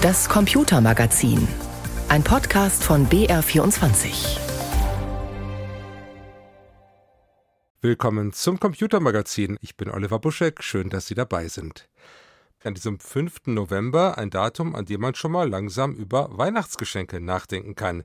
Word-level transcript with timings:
Das 0.00 0.28
Computermagazin. 0.28 1.48
Ein 2.08 2.22
Podcast 2.22 2.84
von 2.84 3.08
BR24. 3.08 4.38
Willkommen 7.80 8.32
zum 8.32 8.60
Computermagazin. 8.60 9.58
Ich 9.60 9.76
bin 9.76 9.90
Oliver 9.90 10.20
Buschek. 10.20 10.62
Schön, 10.62 10.88
dass 10.88 11.08
Sie 11.08 11.16
dabei 11.16 11.48
sind. 11.48 11.88
An 12.62 12.74
diesem 12.74 13.00
5. 13.00 13.46
November 13.46 14.16
ein 14.18 14.30
Datum, 14.30 14.76
an 14.76 14.84
dem 14.84 15.00
man 15.00 15.16
schon 15.16 15.32
mal 15.32 15.48
langsam 15.48 15.96
über 15.96 16.28
Weihnachtsgeschenke 16.30 17.20
nachdenken 17.20 17.74
kann. 17.74 18.04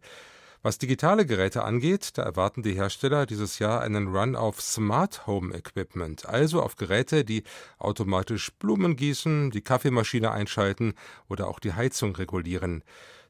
Was 0.66 0.78
digitale 0.78 1.26
Geräte 1.26 1.66
angeht, 1.66 2.18
da 2.18 2.24
erwarten 2.24 2.64
die 2.64 2.72
Hersteller 2.72 3.26
dieses 3.26 3.60
Jahr 3.60 3.82
einen 3.82 4.16
Run 4.16 4.38
auf 4.38 4.62
Smart 4.62 5.28
Home 5.28 5.54
Equipment, 5.54 6.26
also 6.26 6.62
auf 6.62 6.78
Geräte, 6.78 7.26
die 7.26 7.44
automatisch 7.80 8.50
Blumen 8.60 8.96
gießen, 8.96 9.52
die 9.52 9.60
Kaffeemaschine 9.60 10.32
einschalten 10.32 10.94
oder 11.28 11.50
auch 11.50 11.60
die 11.60 11.74
Heizung 11.74 12.16
regulieren. 12.16 12.82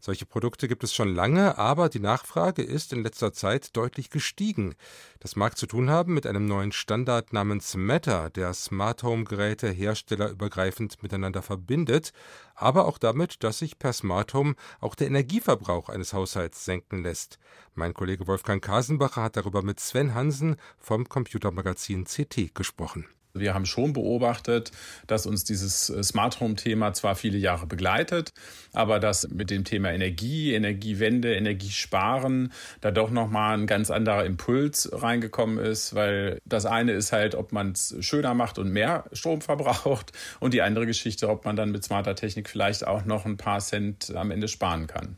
Solche 0.05 0.25
Produkte 0.25 0.67
gibt 0.67 0.83
es 0.83 0.93
schon 0.93 1.15
lange, 1.15 1.57
aber 1.57 1.87
die 1.87 2.01
Nachfrage 2.01 2.61
ist 2.61 2.91
in 2.91 3.03
letzter 3.03 3.31
Zeit 3.31 3.77
deutlich 3.77 4.09
gestiegen. 4.09 4.75
Das 5.21 5.37
mag 5.37 5.57
zu 5.57 5.65
tun 5.65 5.89
haben 5.89 6.13
mit 6.13 6.27
einem 6.27 6.45
neuen 6.45 6.73
Standard 6.73 7.31
namens 7.31 7.77
Matter, 7.77 8.29
der 8.29 8.53
Smart 8.53 9.03
Home 9.03 9.23
Geräte 9.23 9.69
herstellerübergreifend 9.69 11.01
miteinander 11.03 11.41
verbindet, 11.41 12.11
aber 12.53 12.85
auch 12.85 12.97
damit, 12.97 13.45
dass 13.45 13.59
sich 13.59 13.79
per 13.79 13.93
Smart 13.93 14.33
Home 14.33 14.55
auch 14.81 14.95
der 14.95 15.07
Energieverbrauch 15.07 15.87
eines 15.87 16.11
Haushalts 16.11 16.65
senken 16.65 17.01
lässt. 17.01 17.39
Mein 17.73 17.93
Kollege 17.93 18.27
Wolfgang 18.27 18.61
Kasenbacher 18.61 19.23
hat 19.23 19.37
darüber 19.37 19.61
mit 19.61 19.79
Sven 19.79 20.13
Hansen 20.13 20.57
vom 20.79 21.07
Computermagazin 21.07 22.03
CT 22.03 22.53
gesprochen. 22.53 23.07
Wir 23.35 23.55
haben 23.55 23.65
schon 23.65 23.93
beobachtet, 23.93 24.71
dass 25.07 25.25
uns 25.25 25.43
dieses 25.43 25.89
äh, 25.89 26.03
Smart 26.03 26.39
Home 26.39 26.53
Thema 26.53 26.93
zwar 26.93 27.15
viele 27.15 27.39
Jahre 27.39 27.65
begleitet, 27.65 28.31
aber 28.73 28.99
dass 28.99 29.27
mit 29.27 29.49
dem 29.49 29.63
Thema 29.63 29.91
Energie, 29.91 30.53
Energiewende, 30.53 31.33
Energiesparen 31.33 32.53
da 32.81 32.91
doch 32.91 33.09
nochmal 33.09 33.57
ein 33.57 33.65
ganz 33.65 33.89
anderer 33.89 34.25
Impuls 34.25 34.87
reingekommen 34.93 35.57
ist, 35.57 35.95
weil 35.95 36.37
das 36.45 36.67
eine 36.67 36.91
ist 36.91 37.11
halt, 37.11 37.33
ob 37.33 37.53
man 37.53 37.71
es 37.71 37.95
schöner 38.01 38.35
macht 38.35 38.59
und 38.59 38.71
mehr 38.71 39.05
Strom 39.13 39.41
verbraucht 39.41 40.11
und 40.39 40.53
die 40.53 40.61
andere 40.61 40.85
Geschichte, 40.85 41.27
ob 41.27 41.43
man 41.43 41.55
dann 41.55 41.71
mit 41.71 41.83
smarter 41.83 42.13
Technik 42.13 42.47
vielleicht 42.47 42.85
auch 42.85 43.03
noch 43.05 43.25
ein 43.25 43.37
paar 43.37 43.61
Cent 43.61 44.15
am 44.15 44.29
Ende 44.29 44.47
sparen 44.47 44.85
kann. 44.85 45.17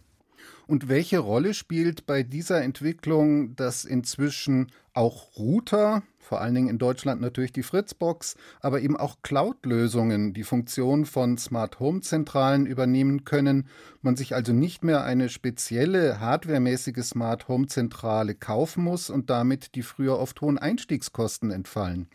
Und 0.67 0.89
welche 0.89 1.19
Rolle 1.19 1.53
spielt 1.53 2.05
bei 2.07 2.23
dieser 2.23 2.63
Entwicklung, 2.63 3.55
dass 3.55 3.85
inzwischen 3.85 4.71
auch 4.93 5.37
Router, 5.37 6.01
vor 6.17 6.41
allen 6.41 6.55
Dingen 6.55 6.69
in 6.69 6.79
Deutschland 6.79 7.21
natürlich 7.21 7.51
die 7.51 7.61
Fritzbox, 7.61 8.35
aber 8.61 8.81
eben 8.81 8.97
auch 8.97 9.17
Cloud-Lösungen 9.21 10.33
die 10.33 10.43
Funktion 10.43 11.05
von 11.05 11.37
Smart 11.37 11.79
Home-Zentralen 11.79 12.65
übernehmen 12.65 13.25
können, 13.25 13.67
man 14.01 14.15
sich 14.15 14.33
also 14.33 14.53
nicht 14.53 14.83
mehr 14.83 15.03
eine 15.03 15.29
spezielle 15.29 16.19
hardwaremäßige 16.19 17.03
Smart 17.03 17.47
Home-Zentrale 17.47 18.33
kaufen 18.33 18.83
muss 18.83 19.11
und 19.11 19.29
damit 19.29 19.75
die 19.75 19.83
früher 19.83 20.17
oft 20.17 20.41
hohen 20.41 20.57
Einstiegskosten 20.57 21.51
entfallen? 21.51 22.07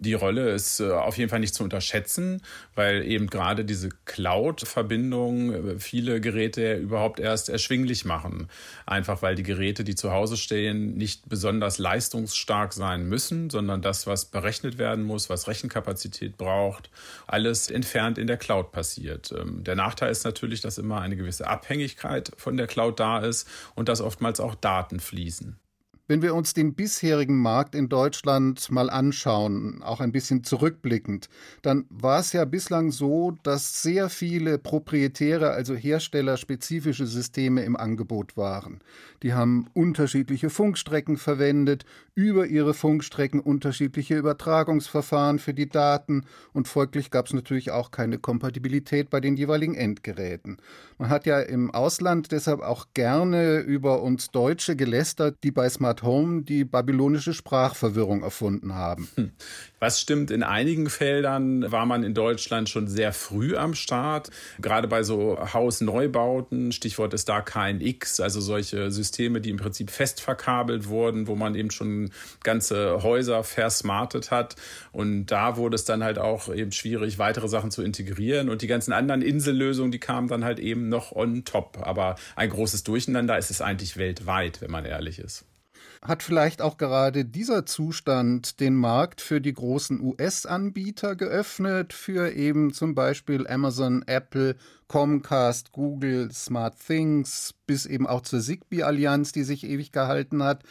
Die 0.00 0.14
Rolle 0.14 0.50
ist 0.50 0.80
äh, 0.80 0.90
auf 0.90 1.16
jeden 1.18 1.30
Fall 1.30 1.38
nicht 1.38 1.54
zu 1.54 1.62
unterschätzen, 1.62 2.42
weil 2.74 3.06
eben 3.06 3.28
gerade 3.28 3.64
diese 3.64 3.90
Cloud-Verbindung 4.06 5.52
äh, 5.52 5.78
viele 5.78 6.20
Geräte 6.20 6.74
überhaupt 6.74 7.20
erst 7.20 7.48
erschwinglich 7.48 8.04
machen. 8.04 8.48
Einfach 8.86 9.22
weil 9.22 9.36
die 9.36 9.44
Geräte, 9.44 9.84
die 9.84 9.94
zu 9.94 10.10
Hause 10.10 10.36
stehen, 10.36 10.96
nicht 10.96 11.28
besonders 11.28 11.78
leistungsstark 11.78 12.72
sein 12.72 13.08
müssen, 13.08 13.50
sondern 13.50 13.82
das, 13.82 14.08
was 14.08 14.24
berechnet 14.24 14.78
werden 14.78 15.04
muss, 15.04 15.30
was 15.30 15.46
Rechenkapazität 15.46 16.36
braucht, 16.36 16.90
alles 17.28 17.70
entfernt 17.70 18.18
in 18.18 18.26
der 18.26 18.36
Cloud 18.36 18.72
passiert. 18.72 19.32
Ähm, 19.32 19.62
der 19.62 19.76
Nachteil 19.76 20.10
ist 20.10 20.24
natürlich, 20.24 20.60
dass 20.60 20.76
immer 20.76 21.00
eine 21.00 21.16
gewisse 21.16 21.46
Abhängigkeit 21.46 22.32
von 22.36 22.56
der 22.56 22.66
Cloud 22.66 22.98
da 22.98 23.20
ist 23.20 23.48
und 23.76 23.88
dass 23.88 24.00
oftmals 24.00 24.40
auch 24.40 24.56
Daten 24.56 24.98
fließen. 24.98 25.56
Wenn 26.06 26.20
wir 26.20 26.34
uns 26.34 26.52
den 26.52 26.74
bisherigen 26.74 27.40
Markt 27.40 27.74
in 27.74 27.88
Deutschland 27.88 28.70
mal 28.70 28.90
anschauen, 28.90 29.82
auch 29.82 30.02
ein 30.02 30.12
bisschen 30.12 30.44
zurückblickend, 30.44 31.30
dann 31.62 31.86
war 31.88 32.20
es 32.20 32.34
ja 32.34 32.44
bislang 32.44 32.90
so, 32.90 33.32
dass 33.42 33.80
sehr 33.80 34.10
viele 34.10 34.58
proprietäre, 34.58 35.52
also 35.52 35.74
herstellerspezifische 35.74 37.06
Systeme 37.06 37.62
im 37.62 37.74
Angebot 37.74 38.36
waren. 38.36 38.80
Die 39.22 39.32
haben 39.32 39.66
unterschiedliche 39.72 40.50
Funkstrecken 40.50 41.16
verwendet, 41.16 41.86
über 42.14 42.46
ihre 42.46 42.74
Funkstrecken 42.74 43.40
unterschiedliche 43.40 44.18
Übertragungsverfahren 44.18 45.38
für 45.38 45.54
die 45.54 45.70
Daten 45.70 46.26
und 46.52 46.68
folglich 46.68 47.10
gab 47.10 47.28
es 47.28 47.32
natürlich 47.32 47.70
auch 47.70 47.90
keine 47.90 48.18
Kompatibilität 48.18 49.08
bei 49.08 49.20
den 49.20 49.38
jeweiligen 49.38 49.74
Endgeräten. 49.74 50.58
Man 50.98 51.08
hat 51.08 51.24
ja 51.24 51.40
im 51.40 51.70
Ausland 51.70 52.30
deshalb 52.30 52.60
auch 52.60 52.88
gerne 52.92 53.60
über 53.60 54.02
uns 54.02 54.30
Deutsche 54.30 54.76
gelästert, 54.76 55.38
die 55.42 55.50
bei 55.50 55.68
Smart 55.70 55.93
Home 56.02 56.42
die 56.42 56.64
babylonische 56.64 57.34
Sprachverwirrung 57.34 58.22
erfunden 58.22 58.74
haben. 58.74 59.08
Hm. 59.14 59.32
Was 59.84 60.00
stimmt, 60.00 60.30
in 60.30 60.42
einigen 60.42 60.88
Feldern 60.88 61.70
war 61.70 61.84
man 61.84 62.04
in 62.04 62.14
Deutschland 62.14 62.70
schon 62.70 62.88
sehr 62.88 63.12
früh 63.12 63.54
am 63.54 63.74
Start. 63.74 64.30
Gerade 64.58 64.88
bei 64.88 65.02
so 65.02 65.38
Hausneubauten, 65.52 66.72
Stichwort 66.72 67.12
ist 67.12 67.28
da 67.28 67.42
KNX, 67.42 68.18
also 68.20 68.40
solche 68.40 68.90
Systeme, 68.90 69.42
die 69.42 69.50
im 69.50 69.58
Prinzip 69.58 69.90
fest 69.90 70.22
verkabelt 70.22 70.88
wurden, 70.88 71.26
wo 71.26 71.34
man 71.34 71.54
eben 71.54 71.70
schon 71.70 72.10
ganze 72.42 73.02
Häuser 73.02 73.44
versmartet 73.44 74.30
hat. 74.30 74.56
Und 74.92 75.26
da 75.26 75.58
wurde 75.58 75.74
es 75.74 75.84
dann 75.84 76.02
halt 76.02 76.18
auch 76.18 76.48
eben 76.48 76.72
schwierig, 76.72 77.18
weitere 77.18 77.48
Sachen 77.48 77.70
zu 77.70 77.82
integrieren. 77.82 78.48
Und 78.48 78.62
die 78.62 78.68
ganzen 78.68 78.92
anderen 78.92 79.20
Insellösungen, 79.20 79.92
die 79.92 80.00
kamen 80.00 80.28
dann 80.28 80.44
halt 80.44 80.60
eben 80.60 80.88
noch 80.88 81.12
on 81.12 81.44
top. 81.44 81.78
Aber 81.82 82.16
ein 82.36 82.48
großes 82.48 82.84
Durcheinander 82.84 83.36
ist 83.36 83.50
es 83.50 83.60
eigentlich 83.60 83.98
weltweit, 83.98 84.62
wenn 84.62 84.70
man 84.70 84.86
ehrlich 84.86 85.18
ist. 85.18 85.44
Hat 86.06 86.22
vielleicht 86.22 86.60
auch 86.60 86.76
gerade 86.76 87.24
dieser 87.24 87.64
Zustand 87.64 88.60
den 88.60 88.74
Markt 88.74 89.22
für 89.22 89.40
die 89.40 89.54
großen 89.54 90.02
US-Anbieter 90.02 91.16
geöffnet, 91.16 91.94
für 91.94 92.30
eben 92.32 92.74
zum 92.74 92.94
Beispiel 92.94 93.46
Amazon, 93.46 94.02
Apple, 94.06 94.56
Comcast, 94.86 95.72
Google, 95.72 96.30
Smart 96.30 96.74
Things, 96.78 97.54
bis 97.66 97.86
eben 97.86 98.06
auch 98.06 98.20
zur 98.20 98.40
Zigbee-Allianz, 98.40 99.32
die 99.32 99.44
sich 99.44 99.64
ewig 99.64 99.92
gehalten 99.92 100.42
hat? 100.42 100.62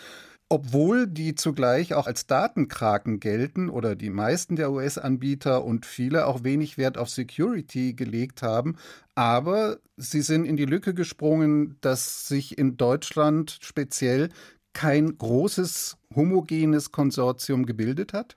obwohl 0.53 1.07
die 1.07 1.33
zugleich 1.33 1.95
auch 1.95 2.05
als 2.05 2.27
Datenkraken 2.27 3.19
gelten 3.19 3.69
oder 3.69 3.95
die 3.95 4.11
meisten 4.11 4.55
der 4.55 4.71
US-Anbieter 4.71 5.63
und 5.63 5.87
viele 5.87 6.27
auch 6.27 6.43
wenig 6.43 6.77
Wert 6.77 6.99
auf 6.99 7.09
Security 7.09 7.93
gelegt 7.93 8.43
haben. 8.43 8.75
Aber 9.15 9.79
sie 9.97 10.21
sind 10.21 10.45
in 10.45 10.55
die 10.55 10.65
Lücke 10.65 10.93
gesprungen, 10.93 11.77
dass 11.81 12.27
sich 12.27 12.55
in 12.55 12.77
Deutschland 12.77 13.57
speziell 13.61 14.29
kein 14.73 15.17
großes 15.17 15.97
homogenes 16.15 16.91
Konsortium 16.91 17.65
gebildet 17.65 18.13
hat? 18.13 18.35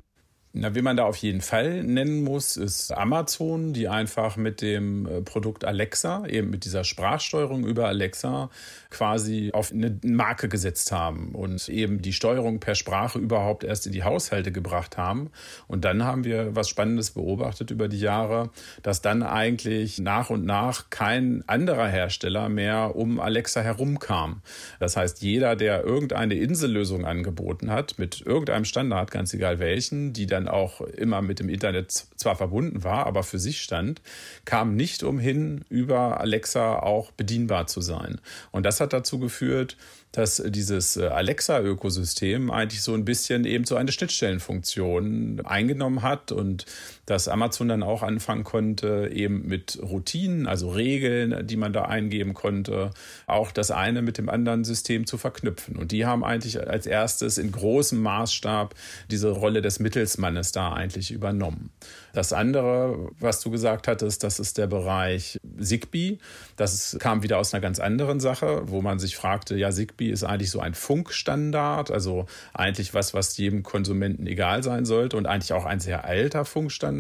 Na, 0.59 0.75
wie 0.75 0.81
man 0.81 0.97
da 0.97 1.05
auf 1.05 1.19
jeden 1.19 1.43
Fall 1.43 1.85
nennen 1.85 2.25
muss, 2.25 2.57
ist 2.57 2.91
Amazon, 2.91 3.75
die 3.75 3.89
einfach 3.89 4.39
mit 4.39 4.63
dem 4.63 5.07
äh, 5.07 5.21
Produkt 5.21 5.67
Alexa, 5.67 6.25
eben 6.27 6.49
mit 6.49 6.65
dieser 6.65 6.83
Sprachsteuerung 6.83 7.67
über 7.67 7.89
Alexa, 7.89 8.49
quasi 8.89 9.51
auf 9.53 9.71
eine 9.71 9.99
Marke 10.03 10.49
gesetzt 10.49 10.93
haben 10.93 11.35
und 11.35 11.69
eben 11.69 12.01
die 12.01 12.15
Steuerung 12.15 12.59
per 12.59 12.75
Sprache 12.75 13.19
überhaupt 13.19 13.65
erst 13.65 13.87
in 13.87 13.93
die 13.93 14.03
Haushalte 14.03 14.51
gebracht 14.51 14.97
haben. 14.97 15.31
Und 15.69 15.85
dann 15.85 16.05
haben 16.05 16.25
wir 16.25 16.57
was 16.57 16.71
Spannendes 16.71 17.11
beobachtet 17.11 17.71
über 17.71 17.89
die 17.89 18.01
Jahre, 18.01 18.49
dass 18.83 19.03
dann 19.03 19.23
eigentlich 19.23 19.99
nach 19.99 20.31
und 20.31 20.47
nach 20.47 20.89
kein 20.89 21.45
anderer 21.47 21.89
Hersteller 21.89 22.49
mehr 22.49 22.97
um 22.97 23.21
Alexa 23.21 23.61
herumkam. 23.61 24.41
Das 24.81 24.97
heißt, 24.97 25.21
jeder, 25.21 25.55
der 25.55 25.85
irgendeine 25.85 26.37
Insellösung 26.37 27.05
angeboten 27.05 27.71
hat, 27.71 27.99
mit 27.99 28.23
irgendeinem 28.25 28.65
Standard, 28.65 29.11
ganz 29.11 29.35
egal 29.35 29.59
welchen, 29.59 30.15
die 30.15 30.25
dann 30.25 30.46
auch 30.49 30.81
immer 30.81 31.23
mit 31.23 31.41
dem 31.41 31.49
Internet 31.49 31.93
zwar 31.93 32.37
verbunden 32.37 32.85
war, 32.85 33.07
aber 33.07 33.23
für 33.23 33.39
sich 33.39 33.61
stand, 33.63 34.01
kam 34.45 34.77
nicht 34.77 35.03
umhin, 35.03 35.65
über 35.69 36.21
Alexa 36.21 36.79
auch 36.81 37.11
bedienbar 37.13 37.67
zu 37.67 37.81
sein. 37.81 38.21
Und 38.53 38.65
das 38.65 38.81
hat 38.81 38.93
dazu 38.93 39.19
geführt, 39.19 39.77
dass 40.13 40.43
dieses 40.47 40.97
äh, 40.97 41.09
Alexa-Ökosystem 41.09 42.51
eigentlich 42.51 42.81
so 42.81 42.95
ein 42.95 43.05
bisschen 43.05 43.45
eben 43.45 43.65
so 43.65 43.77
eine 43.77 43.93
Schnittstellenfunktion 43.93 45.43
eingenommen 45.45 46.03
hat 46.03 46.33
und 46.33 46.65
dass 47.07 47.29
Amazon 47.29 47.69
dann 47.69 47.83
auch 47.83 48.03
anfangen 48.03 48.45
konnte, 48.45 49.11
eben 49.13 49.47
mit 49.47 49.79
Routinen, 49.81 50.47
also 50.47 50.71
Regeln, 50.71 51.47
die 51.47 51.57
man 51.57 51.73
da 51.73 51.85
eingeben 51.85 52.35
konnte, 52.35 52.91
auch 53.27 53.53
das 53.53 53.71
eine 53.71 54.03
mit 54.03 54.19
dem 54.19 54.29
anderen 54.29 54.65
System 54.65 55.07
zu 55.07 55.17
verknüpfen. 55.17 55.77
Und 55.77 55.93
die 55.93 56.05
haben 56.05 56.25
eigentlich 56.25 56.61
als 56.69 56.87
erstes 56.87 57.39
in 57.39 57.53
großem 57.53 58.03
Maßstab 58.03 58.75
diese 59.11 59.31
Rolle 59.31 59.63
des 59.63 59.79
Mittelsmannes 59.79 60.53
da 60.53 60.73
eigentlich 60.73 61.13
übernommen. 61.13 61.71
Das 62.13 62.33
andere, 62.33 63.11
was 63.21 63.41
du 63.41 63.51
gesagt 63.51 63.89
hattest, 63.89 64.25
das 64.25 64.41
ist 64.41 64.59
der 64.59 64.67
Bereich 64.67 65.39
Zigbee. 65.61 66.19
Das 66.57 66.97
kam 66.99 67.23
wieder 67.23 67.39
aus 67.39 67.53
einer 67.53 67.61
ganz 67.61 67.79
anderen 67.79 68.21
Sache, 68.21 68.63
wo 68.67 68.81
man 68.81 68.99
sich 68.99 69.17
fragte, 69.17 69.57
ja, 69.57 69.71
Zigbee 69.71 70.11
ist 70.11 70.25
eigentlich 70.25 70.51
so 70.51 70.61
ein 70.61 70.75
Funkstandard, 70.75 71.91
also 71.91 72.27
eigentlich 72.55 72.95
was, 72.95 73.15
was 73.15 73.37
jedem 73.37 73.63
Konsumenten 73.63 74.27
egal 74.27 74.63
sein 74.63 74.87
sollte 74.87 75.17
und 75.17 75.27
eigentlich 75.27 75.53
auch 75.53 75.67
ein 75.67 75.79
sehr 75.79 76.05
alter 76.07 76.45
Funkstandard, 76.47 76.96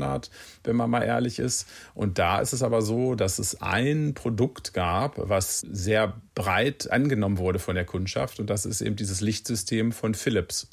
wenn 0.64 0.76
man 0.76 0.90
mal 0.90 1.02
ehrlich 1.02 1.38
ist. 1.38 1.66
Und 1.94 2.19
da 2.19 2.40
ist 2.40 2.52
es 2.52 2.62
aber 2.62 2.82
so, 2.82 3.14
dass 3.14 3.38
es 3.38 3.60
ein 3.60 4.14
Produkt 4.14 4.75
gab, 4.75 5.14
was 5.16 5.60
sehr 5.60 6.14
breit 6.34 6.90
angenommen 6.90 7.38
wurde 7.38 7.58
von 7.58 7.75
der 7.75 7.84
Kundschaft 7.84 8.40
und 8.40 8.50
das 8.50 8.66
ist 8.66 8.81
eben 8.81 8.96
dieses 8.96 9.20
Lichtsystem 9.20 9.93
von 9.93 10.14
Philips. 10.14 10.69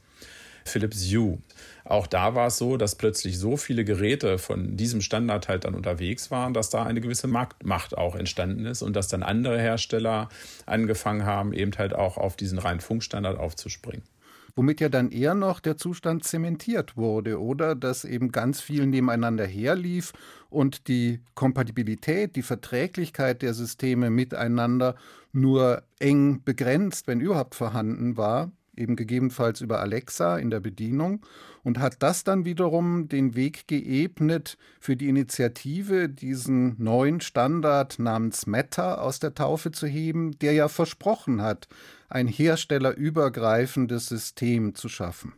Philips 0.65 1.03
Hue. 1.11 1.39
Auch 1.85 2.07
da 2.07 2.35
war 2.35 2.47
es 2.47 2.57
so, 2.57 2.77
dass 2.77 2.95
plötzlich 2.95 3.37
so 3.37 3.57
viele 3.57 3.83
Geräte 3.83 4.37
von 4.37 4.77
diesem 4.77 5.01
Standard 5.01 5.49
halt 5.49 5.65
dann 5.65 5.75
unterwegs 5.75 6.31
waren, 6.31 6.53
dass 6.53 6.69
da 6.69 6.83
eine 6.83 7.01
gewisse 7.01 7.27
Marktmacht 7.27 7.97
auch 7.97 8.15
entstanden 8.15 8.65
ist 8.65 8.81
und 8.81 8.95
dass 8.95 9.09
dann 9.09 9.23
andere 9.23 9.59
Hersteller 9.59 10.29
angefangen 10.65 11.25
haben, 11.25 11.51
eben 11.51 11.73
halt 11.77 11.93
auch 11.93 12.17
auf 12.17 12.37
diesen 12.37 12.57
reinen 12.57 12.79
Funkstandard 12.79 13.37
aufzuspringen 13.37 14.03
womit 14.55 14.81
ja 14.81 14.89
dann 14.89 15.11
eher 15.11 15.33
noch 15.35 15.59
der 15.59 15.77
Zustand 15.77 16.23
zementiert 16.23 16.95
wurde, 16.95 17.39
oder? 17.39 17.75
Dass 17.75 18.05
eben 18.05 18.31
ganz 18.31 18.61
viel 18.61 18.85
nebeneinander 18.85 19.45
herlief 19.45 20.13
und 20.49 20.87
die 20.87 21.21
Kompatibilität, 21.33 22.35
die 22.35 22.43
Verträglichkeit 22.43 23.41
der 23.41 23.53
Systeme 23.53 24.09
miteinander 24.09 24.95
nur 25.31 25.83
eng 25.99 26.43
begrenzt, 26.43 27.07
wenn 27.07 27.19
überhaupt 27.19 27.55
vorhanden 27.55 28.17
war, 28.17 28.51
eben 28.75 28.95
gegebenenfalls 28.95 29.61
über 29.61 29.79
Alexa 29.79 30.37
in 30.37 30.49
der 30.49 30.59
Bedienung 30.59 31.25
und 31.63 31.79
hat 31.79 32.01
das 32.01 32.23
dann 32.23 32.45
wiederum 32.45 33.07
den 33.07 33.35
Weg 33.35 33.67
geebnet 33.67 34.57
für 34.79 34.95
die 34.95 35.09
Initiative, 35.09 36.09
diesen 36.09 36.81
neuen 36.81 37.21
Standard 37.21 37.99
namens 37.99 38.47
Meta 38.47 38.95
aus 38.95 39.19
der 39.19 39.35
Taufe 39.35 39.71
zu 39.71 39.87
heben, 39.87 40.37
der 40.39 40.53
ja 40.53 40.67
versprochen 40.67 41.41
hat, 41.41 41.67
ein 42.09 42.27
herstellerübergreifendes 42.27 44.07
System 44.07 44.75
zu 44.75 44.89
schaffen 44.89 45.33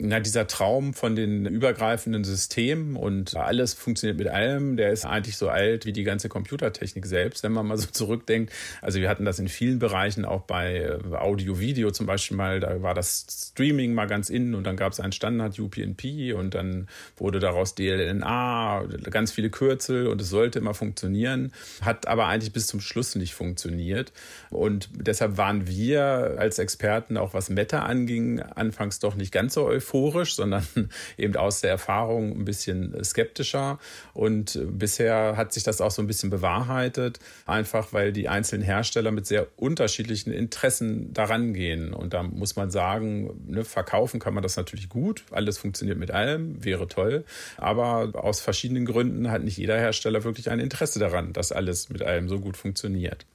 na, 0.00 0.20
dieser 0.20 0.46
Traum 0.46 0.94
von 0.94 1.16
den 1.16 1.44
übergreifenden 1.44 2.22
Systemen 2.22 2.94
und 2.94 3.36
alles 3.36 3.74
funktioniert 3.74 4.16
mit 4.16 4.28
allem, 4.28 4.76
der 4.76 4.92
ist 4.92 5.04
eigentlich 5.04 5.36
so 5.36 5.48
alt 5.48 5.86
wie 5.86 5.92
die 5.92 6.04
ganze 6.04 6.28
Computertechnik 6.28 7.04
selbst, 7.04 7.42
wenn 7.42 7.50
man 7.50 7.66
mal 7.66 7.76
so 7.76 7.86
zurückdenkt. 7.92 8.52
Also 8.80 9.00
wir 9.00 9.08
hatten 9.08 9.24
das 9.24 9.40
in 9.40 9.48
vielen 9.48 9.80
Bereichen, 9.80 10.24
auch 10.24 10.42
bei 10.42 10.76
äh, 10.76 11.16
Audio, 11.16 11.58
Video 11.58 11.90
zum 11.90 12.06
Beispiel 12.06 12.36
mal, 12.36 12.60
da 12.60 12.80
war 12.80 12.94
das 12.94 13.50
Streaming 13.50 13.92
mal 13.92 14.06
ganz 14.06 14.30
innen 14.30 14.54
und 14.54 14.64
dann 14.64 14.76
gab 14.76 14.92
es 14.92 15.00
einen 15.00 15.10
Standard 15.10 15.58
UPnP 15.58 16.32
und 16.32 16.54
dann 16.54 16.86
wurde 17.16 17.40
daraus 17.40 17.74
DLNA, 17.74 18.84
ganz 19.10 19.32
viele 19.32 19.50
Kürzel 19.50 20.06
und 20.06 20.20
es 20.20 20.28
sollte 20.28 20.60
immer 20.60 20.74
funktionieren, 20.74 21.52
hat 21.80 22.06
aber 22.06 22.26
eigentlich 22.26 22.52
bis 22.52 22.68
zum 22.68 22.80
Schluss 22.80 23.16
nicht 23.16 23.34
funktioniert. 23.34 24.12
Und 24.50 24.90
deshalb 24.94 25.38
waren 25.38 25.66
wir 25.66 26.36
als 26.38 26.60
Experten, 26.60 27.16
auch 27.16 27.34
was 27.34 27.50
Meta 27.50 27.80
anging, 27.80 28.40
anfangs 28.40 29.00
doch 29.00 29.16
nicht 29.16 29.32
ganz 29.32 29.54
so 29.54 29.66
euphorisch 29.66 29.87
euphorisch, 29.88 30.34
sondern 30.34 30.66
eben 31.18 31.36
aus 31.36 31.60
der 31.60 31.70
Erfahrung 31.70 32.32
ein 32.32 32.44
bisschen 32.44 33.02
skeptischer. 33.04 33.78
Und 34.14 34.58
bisher 34.70 35.36
hat 35.36 35.52
sich 35.52 35.62
das 35.62 35.80
auch 35.80 35.90
so 35.90 36.02
ein 36.02 36.06
bisschen 36.06 36.30
bewahrheitet, 36.30 37.18
einfach 37.46 37.92
weil 37.92 38.12
die 38.12 38.28
einzelnen 38.28 38.64
Hersteller 38.64 39.10
mit 39.10 39.26
sehr 39.26 39.46
unterschiedlichen 39.56 40.32
Interessen 40.32 41.12
daran 41.12 41.54
gehen. 41.54 41.92
Und 41.92 42.14
da 42.14 42.22
muss 42.22 42.56
man 42.56 42.70
sagen, 42.70 43.30
ne, 43.46 43.64
verkaufen 43.64 44.20
kann 44.20 44.34
man 44.34 44.42
das 44.42 44.56
natürlich 44.56 44.88
gut. 44.88 45.24
Alles 45.30 45.58
funktioniert 45.58 45.98
mit 45.98 46.10
allem, 46.10 46.64
wäre 46.64 46.86
toll. 46.88 47.24
Aber 47.56 48.12
aus 48.14 48.40
verschiedenen 48.40 48.84
Gründen 48.84 49.30
hat 49.30 49.42
nicht 49.42 49.58
jeder 49.58 49.78
Hersteller 49.78 50.24
wirklich 50.24 50.50
ein 50.50 50.60
Interesse 50.60 50.98
daran, 50.98 51.32
dass 51.32 51.52
alles 51.52 51.88
mit 51.88 52.02
allem 52.02 52.28
so 52.28 52.40
gut 52.40 52.56
funktioniert. 52.56 53.26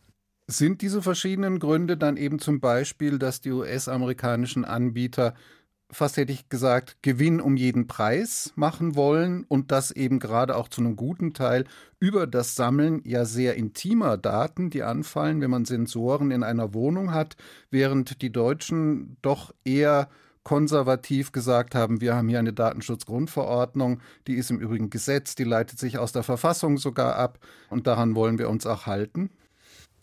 Sind 0.48 0.82
diese 0.82 1.02
verschiedenen 1.02 1.60
Gründe 1.60 1.96
dann 1.96 2.18
eben 2.18 2.38
zum 2.38 2.60
Beispiel, 2.60 3.18
dass 3.18 3.40
die 3.40 3.52
US-amerikanischen 3.52 4.66
Anbieter 4.66 5.36
fast 5.94 6.18
hätte 6.18 6.34
ich 6.34 6.50
gesagt, 6.50 6.98
Gewinn 7.02 7.40
um 7.40 7.56
jeden 7.56 7.88
Preis 7.88 8.52
machen 8.56 8.96
wollen 8.96 9.46
und 9.48 9.72
das 9.72 9.92
eben 9.92 10.20
gerade 10.20 10.56
auch 10.56 10.68
zu 10.68 10.82
einem 10.82 10.96
guten 10.96 11.34
Teil 11.34 11.66
über 12.00 12.28
das 12.28 12.56
Sammeln 12.56 13.02
ja 13.06 13.26
sehr 13.26 13.56
intimer 13.56 14.18
Daten, 14.18 14.70
die 14.70 14.84
anfallen, 14.84 15.42
wenn 15.42 15.52
man 15.52 15.66
Sensoren 15.66 16.32
in 16.32 16.44
einer 16.44 16.74
Wohnung 16.74 17.14
hat, 17.14 17.38
während 17.72 18.22
die 18.22 18.32
Deutschen 18.32 19.18
doch 19.22 19.54
eher 19.64 20.10
konservativ 20.44 21.32
gesagt 21.32 21.74
haben, 21.74 22.02
wir 22.02 22.16
haben 22.16 22.28
hier 22.28 22.40
eine 22.40 22.54
Datenschutzgrundverordnung, 22.54 24.02
die 24.28 24.36
ist 24.36 24.52
im 24.52 24.60
Übrigen 24.60 24.90
Gesetz, 24.90 25.36
die 25.36 25.46
leitet 25.46 25.80
sich 25.80 25.98
aus 25.98 26.12
der 26.12 26.24
Verfassung 26.24 26.78
sogar 26.78 27.16
ab 27.16 27.40
und 27.70 27.88
daran 27.88 28.16
wollen 28.16 28.38
wir 28.38 28.50
uns 28.50 28.66
auch 28.66 28.86
halten. 28.86 29.30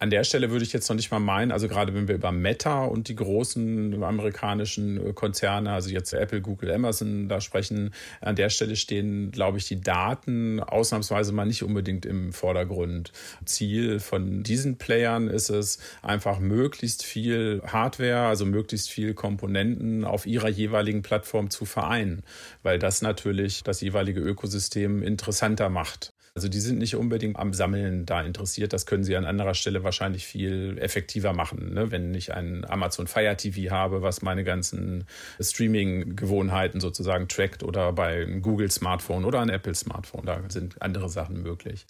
An 0.03 0.09
der 0.09 0.25
Stelle 0.25 0.51
würde 0.51 0.65
ich 0.65 0.73
jetzt 0.73 0.89
noch 0.89 0.97
nicht 0.97 1.11
mal 1.11 1.19
meinen, 1.19 1.53
also 1.53 1.69
gerade 1.69 1.93
wenn 1.93 2.09
wir 2.09 2.15
über 2.15 2.33
Meta 2.33 2.85
und 2.85 3.09
die 3.09 3.17
großen 3.17 4.03
amerikanischen 4.03 5.09
äh, 5.09 5.13
Konzerne, 5.13 5.73
also 5.73 5.91
jetzt 5.91 6.15
Apple, 6.15 6.41
Google, 6.41 6.73
Amazon 6.73 7.29
da 7.29 7.43
sprechen, 7.43 7.93
an 8.23 8.35
der 8.35 8.49
Stelle 8.49 8.77
stehen, 8.77 9.31
glaube 9.31 9.59
ich, 9.59 9.69
die 9.69 9.83
Daten 9.83 10.59
ausnahmsweise 10.59 11.33
mal 11.33 11.45
nicht 11.45 11.63
unbedingt 11.63 12.07
im 12.07 12.33
Vordergrund. 12.33 13.13
Ziel 13.45 14.01
von 14.01 14.43
diesen 14.43 14.79
Playern 14.79 15.29
ist 15.29 15.51
es, 15.51 15.79
einfach 16.01 16.39
möglichst 16.39 17.05
viel 17.05 17.61
Hardware, 17.67 18.27
also 18.27 18.47
möglichst 18.47 18.89
viel 18.89 19.13
Komponenten 19.13 20.07
auf 20.07 20.25
ihrer 20.25 20.49
jeweiligen 20.49 21.03
Plattform 21.03 21.51
zu 21.51 21.67
vereinen, 21.67 22.23
weil 22.63 22.79
das 22.79 23.03
natürlich 23.03 23.65
das 23.65 23.83
jeweilige 23.83 24.21
Ökosystem 24.21 25.03
interessanter 25.03 25.69
macht. 25.69 26.10
Also 26.35 26.49
die 26.49 26.61
sind 26.61 26.79
nicht 26.79 26.95
unbedingt 26.95 27.37
am 27.37 27.53
Sammeln 27.53 28.07
da 28.07 28.23
interessiert. 28.23 28.73
Das 28.73 28.87
können 28.87 29.03
sie 29.03 29.17
an 29.17 29.25
anderer 29.25 29.55
Stelle 29.55 29.83
wahrscheinlich 29.83 30.27
viel 30.27 30.79
effektiver 30.79 31.33
machen. 31.33 31.75
Ne? 31.75 31.91
Wenn 31.91 32.15
ich 32.15 32.33
ein 32.33 32.65
Amazon 32.65 33.09
Fire 33.09 33.37
TV 33.37 33.73
habe, 33.73 34.03
was 34.03 34.23
meine 34.23 34.45
ganzen 34.45 35.05
Streaming-Gewohnheiten 35.41 36.81
sozusagen 36.81 37.27
trackt 37.27 37.65
oder 37.65 37.93
bei 37.93 38.23
einem 38.23 38.43
Google 38.43 38.71
Smartphone 38.71 39.25
oder 39.25 39.41
einem 39.41 39.51
Apple 39.51 39.75
Smartphone, 39.75 40.25
da 40.25 40.41
sind 40.49 40.81
andere 40.81 41.09
Sachen 41.09 41.43
möglich 41.43 41.87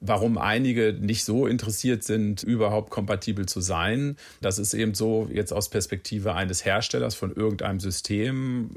warum 0.00 0.38
einige 0.38 0.94
nicht 0.98 1.24
so 1.24 1.46
interessiert 1.46 2.02
sind, 2.02 2.42
überhaupt 2.42 2.90
kompatibel 2.90 3.46
zu 3.46 3.60
sein. 3.60 4.16
Das 4.40 4.58
ist 4.58 4.74
eben 4.74 4.94
so 4.94 5.28
jetzt 5.32 5.52
aus 5.52 5.68
Perspektive 5.68 6.34
eines 6.34 6.64
Herstellers 6.64 7.14
von 7.14 7.34
irgendeinem 7.34 7.80
System, 7.80 8.70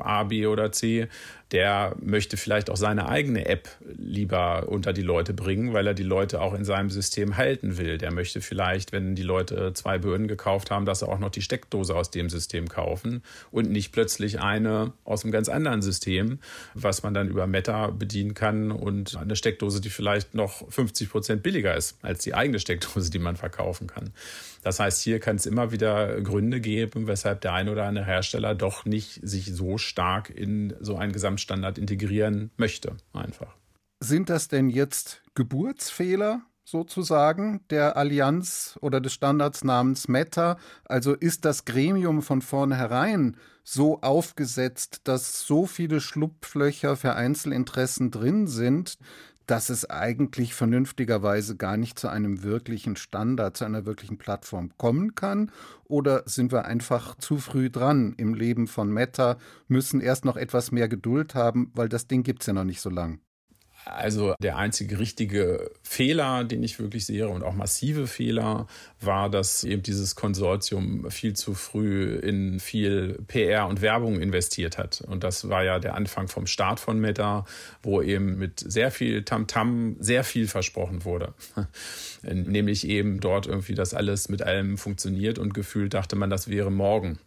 A, 0.00 0.24
B 0.24 0.46
oder 0.46 0.72
C, 0.72 1.08
der 1.52 1.94
möchte 2.00 2.36
vielleicht 2.36 2.70
auch 2.70 2.76
seine 2.76 3.08
eigene 3.08 3.46
App 3.46 3.68
lieber 3.96 4.68
unter 4.68 4.92
die 4.92 5.02
Leute 5.02 5.32
bringen, 5.32 5.74
weil 5.74 5.86
er 5.86 5.94
die 5.94 6.02
Leute 6.02 6.40
auch 6.40 6.54
in 6.54 6.64
seinem 6.64 6.90
System 6.90 7.36
halten 7.36 7.78
will. 7.78 7.98
Der 7.98 8.12
möchte 8.12 8.40
vielleicht, 8.40 8.92
wenn 8.92 9.14
die 9.14 9.22
Leute 9.22 9.72
zwei 9.74 9.98
Böden 9.98 10.26
gekauft 10.26 10.70
haben, 10.70 10.86
dass 10.86 11.00
sie 11.00 11.08
auch 11.08 11.18
noch 11.18 11.30
die 11.30 11.42
Steckdose 11.42 11.94
aus 11.94 12.10
dem 12.10 12.30
System 12.30 12.68
kaufen 12.68 13.22
und 13.52 13.70
nicht 13.70 13.92
plötzlich 13.92 14.40
eine 14.40 14.92
aus 15.04 15.22
einem 15.22 15.32
ganz 15.32 15.48
anderen 15.48 15.82
System, 15.82 16.40
was 16.74 17.02
man 17.02 17.14
dann 17.14 17.28
über 17.28 17.46
Meta 17.46 17.88
bedienen 17.88 18.34
kann 18.34 18.72
und 18.72 19.16
eine 19.16 19.36
Steckdose, 19.36 19.80
die 19.80 19.90
vielleicht 19.90 20.34
noch 20.34 20.68
50 20.70 21.10
Prozent 21.10 21.42
billiger 21.42 21.76
ist 21.76 21.98
als 22.02 22.24
die 22.24 22.34
eigene 22.34 22.58
Steckdose, 22.58 23.10
die 23.10 23.18
man 23.20 23.36
verkaufen 23.36 23.86
kann. 23.86 24.10
Das 24.62 24.80
heißt, 24.80 25.00
hier 25.00 25.20
kann 25.20 25.36
es 25.36 25.46
immer 25.46 25.70
wieder 25.70 26.20
Gründe 26.22 26.60
geben, 26.60 27.06
weshalb 27.06 27.40
der 27.42 27.52
ein 27.52 27.68
oder 27.68 27.84
andere 27.84 28.04
Hersteller 28.04 28.56
doch 28.56 28.84
nicht 28.84 29.20
sich 29.22 29.54
so 29.54 29.65
stark 29.76 30.30
in 30.30 30.74
so 30.80 30.96
einen 30.96 31.12
Gesamtstandard 31.12 31.78
integrieren 31.78 32.50
möchte, 32.56 32.96
einfach. 33.12 33.56
Sind 34.00 34.30
das 34.30 34.48
denn 34.48 34.68
jetzt 34.68 35.22
Geburtsfehler 35.34 36.42
sozusagen 36.64 37.60
der 37.70 37.96
Allianz 37.96 38.78
oder 38.82 39.00
des 39.00 39.12
Standards 39.12 39.64
namens 39.64 40.08
Meta? 40.08 40.58
Also 40.84 41.14
ist 41.14 41.44
das 41.44 41.64
Gremium 41.64 42.22
von 42.22 42.42
vornherein 42.42 43.36
so 43.62 44.00
aufgesetzt, 44.00 45.00
dass 45.04 45.46
so 45.46 45.66
viele 45.66 46.00
Schlupflöcher 46.00 46.96
für 46.96 47.14
Einzelinteressen 47.14 48.10
drin 48.10 48.46
sind, 48.46 48.98
dass 49.46 49.70
es 49.70 49.88
eigentlich 49.88 50.54
vernünftigerweise 50.54 51.56
gar 51.56 51.76
nicht 51.76 51.98
zu 51.98 52.08
einem 52.08 52.42
wirklichen 52.42 52.96
Standard, 52.96 53.56
zu 53.56 53.64
einer 53.64 53.86
wirklichen 53.86 54.18
Plattform 54.18 54.70
kommen 54.76 55.14
kann? 55.14 55.50
Oder 55.84 56.22
sind 56.26 56.52
wir 56.52 56.64
einfach 56.64 57.16
zu 57.16 57.38
früh 57.38 57.70
dran 57.70 58.14
im 58.16 58.34
Leben 58.34 58.66
von 58.66 58.90
Meta, 58.92 59.38
müssen 59.68 60.00
erst 60.00 60.24
noch 60.24 60.36
etwas 60.36 60.72
mehr 60.72 60.88
Geduld 60.88 61.34
haben, 61.34 61.70
weil 61.74 61.88
das 61.88 62.06
Ding 62.06 62.22
gibt 62.22 62.42
es 62.42 62.46
ja 62.46 62.52
noch 62.52 62.64
nicht 62.64 62.80
so 62.80 62.90
lang? 62.90 63.20
Also 63.86 64.34
der 64.42 64.56
einzige 64.56 64.98
richtige 64.98 65.70
Fehler, 65.84 66.42
den 66.42 66.64
ich 66.64 66.80
wirklich 66.80 67.06
sehe 67.06 67.28
und 67.28 67.44
auch 67.44 67.54
massive 67.54 68.08
Fehler, 68.08 68.66
war, 69.00 69.30
dass 69.30 69.62
eben 69.62 69.82
dieses 69.84 70.16
Konsortium 70.16 71.08
viel 71.08 71.34
zu 71.34 71.54
früh 71.54 72.16
in 72.16 72.58
viel 72.58 73.20
PR 73.28 73.68
und 73.68 73.82
Werbung 73.82 74.20
investiert 74.20 74.76
hat. 74.76 75.02
Und 75.02 75.22
das 75.22 75.48
war 75.48 75.62
ja 75.62 75.78
der 75.78 75.94
Anfang 75.94 76.26
vom 76.26 76.48
Start 76.48 76.80
von 76.80 76.98
Meta, 76.98 77.46
wo 77.84 78.02
eben 78.02 78.38
mit 78.38 78.58
sehr 78.58 78.90
viel 78.90 79.22
Tamtam 79.22 79.94
-Tam 79.94 79.96
sehr 80.00 80.24
viel 80.24 80.48
versprochen 80.48 81.04
wurde. 81.04 81.32
Nämlich 82.22 82.88
eben 82.88 83.20
dort 83.20 83.46
irgendwie, 83.46 83.74
dass 83.74 83.94
alles 83.94 84.28
mit 84.28 84.42
allem 84.42 84.78
funktioniert 84.78 85.38
und 85.38 85.54
gefühlt 85.54 85.94
dachte 85.94 86.16
man, 86.16 86.28
das 86.28 86.48
wäre 86.48 86.72
morgen. 86.72 87.20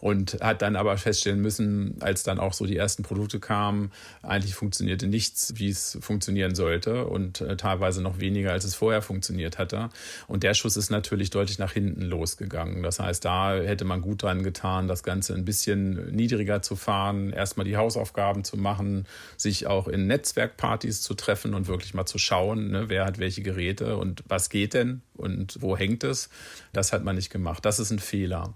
Und 0.00 0.38
hat 0.40 0.62
dann 0.62 0.76
aber 0.76 0.96
feststellen 0.98 1.40
müssen, 1.40 1.96
als 2.00 2.22
dann 2.22 2.38
auch 2.38 2.52
so 2.52 2.66
die 2.66 2.76
ersten 2.76 3.02
Produkte 3.02 3.40
kamen, 3.40 3.90
eigentlich 4.22 4.54
funktionierte 4.54 5.06
nichts, 5.06 5.54
wie 5.56 5.68
es 5.68 5.98
funktionieren 6.00 6.54
sollte. 6.54 7.06
Und 7.06 7.40
äh, 7.40 7.56
teilweise 7.56 8.02
noch 8.02 8.20
weniger, 8.20 8.52
als 8.52 8.64
es 8.64 8.74
vorher 8.74 9.02
funktioniert 9.02 9.58
hatte. 9.58 9.88
Und 10.26 10.42
der 10.42 10.54
Schuss 10.54 10.76
ist 10.76 10.90
natürlich 10.90 11.30
deutlich 11.30 11.58
nach 11.58 11.72
hinten 11.72 12.02
losgegangen. 12.02 12.82
Das 12.82 13.00
heißt, 13.00 13.24
da 13.24 13.54
hätte 13.54 13.84
man 13.84 14.02
gut 14.02 14.22
dran 14.22 14.42
getan, 14.42 14.88
das 14.88 15.02
Ganze 15.02 15.34
ein 15.34 15.44
bisschen 15.44 16.14
niedriger 16.14 16.62
zu 16.62 16.76
fahren, 16.76 17.32
erstmal 17.32 17.64
die 17.64 17.76
Hausaufgaben 17.76 18.44
zu 18.44 18.56
machen, 18.56 19.06
sich 19.36 19.66
auch 19.66 19.88
in 19.88 20.06
Netzwerkpartys 20.06 21.00
zu 21.02 21.14
treffen 21.14 21.54
und 21.54 21.68
wirklich 21.68 21.94
mal 21.94 22.06
zu 22.06 22.18
schauen, 22.18 22.70
ne, 22.70 22.88
wer 22.88 23.04
hat 23.04 23.18
welche 23.18 23.42
Geräte 23.42 23.96
und 23.96 24.22
was 24.28 24.50
geht 24.50 24.74
denn 24.74 25.02
und 25.14 25.60
wo 25.60 25.76
hängt 25.76 26.04
es. 26.04 26.28
Das 26.72 26.92
hat 26.92 27.04
man 27.04 27.16
nicht 27.16 27.30
gemacht. 27.30 27.64
Das 27.64 27.78
ist 27.78 27.90
ein 27.90 27.98
Fehler. 27.98 28.54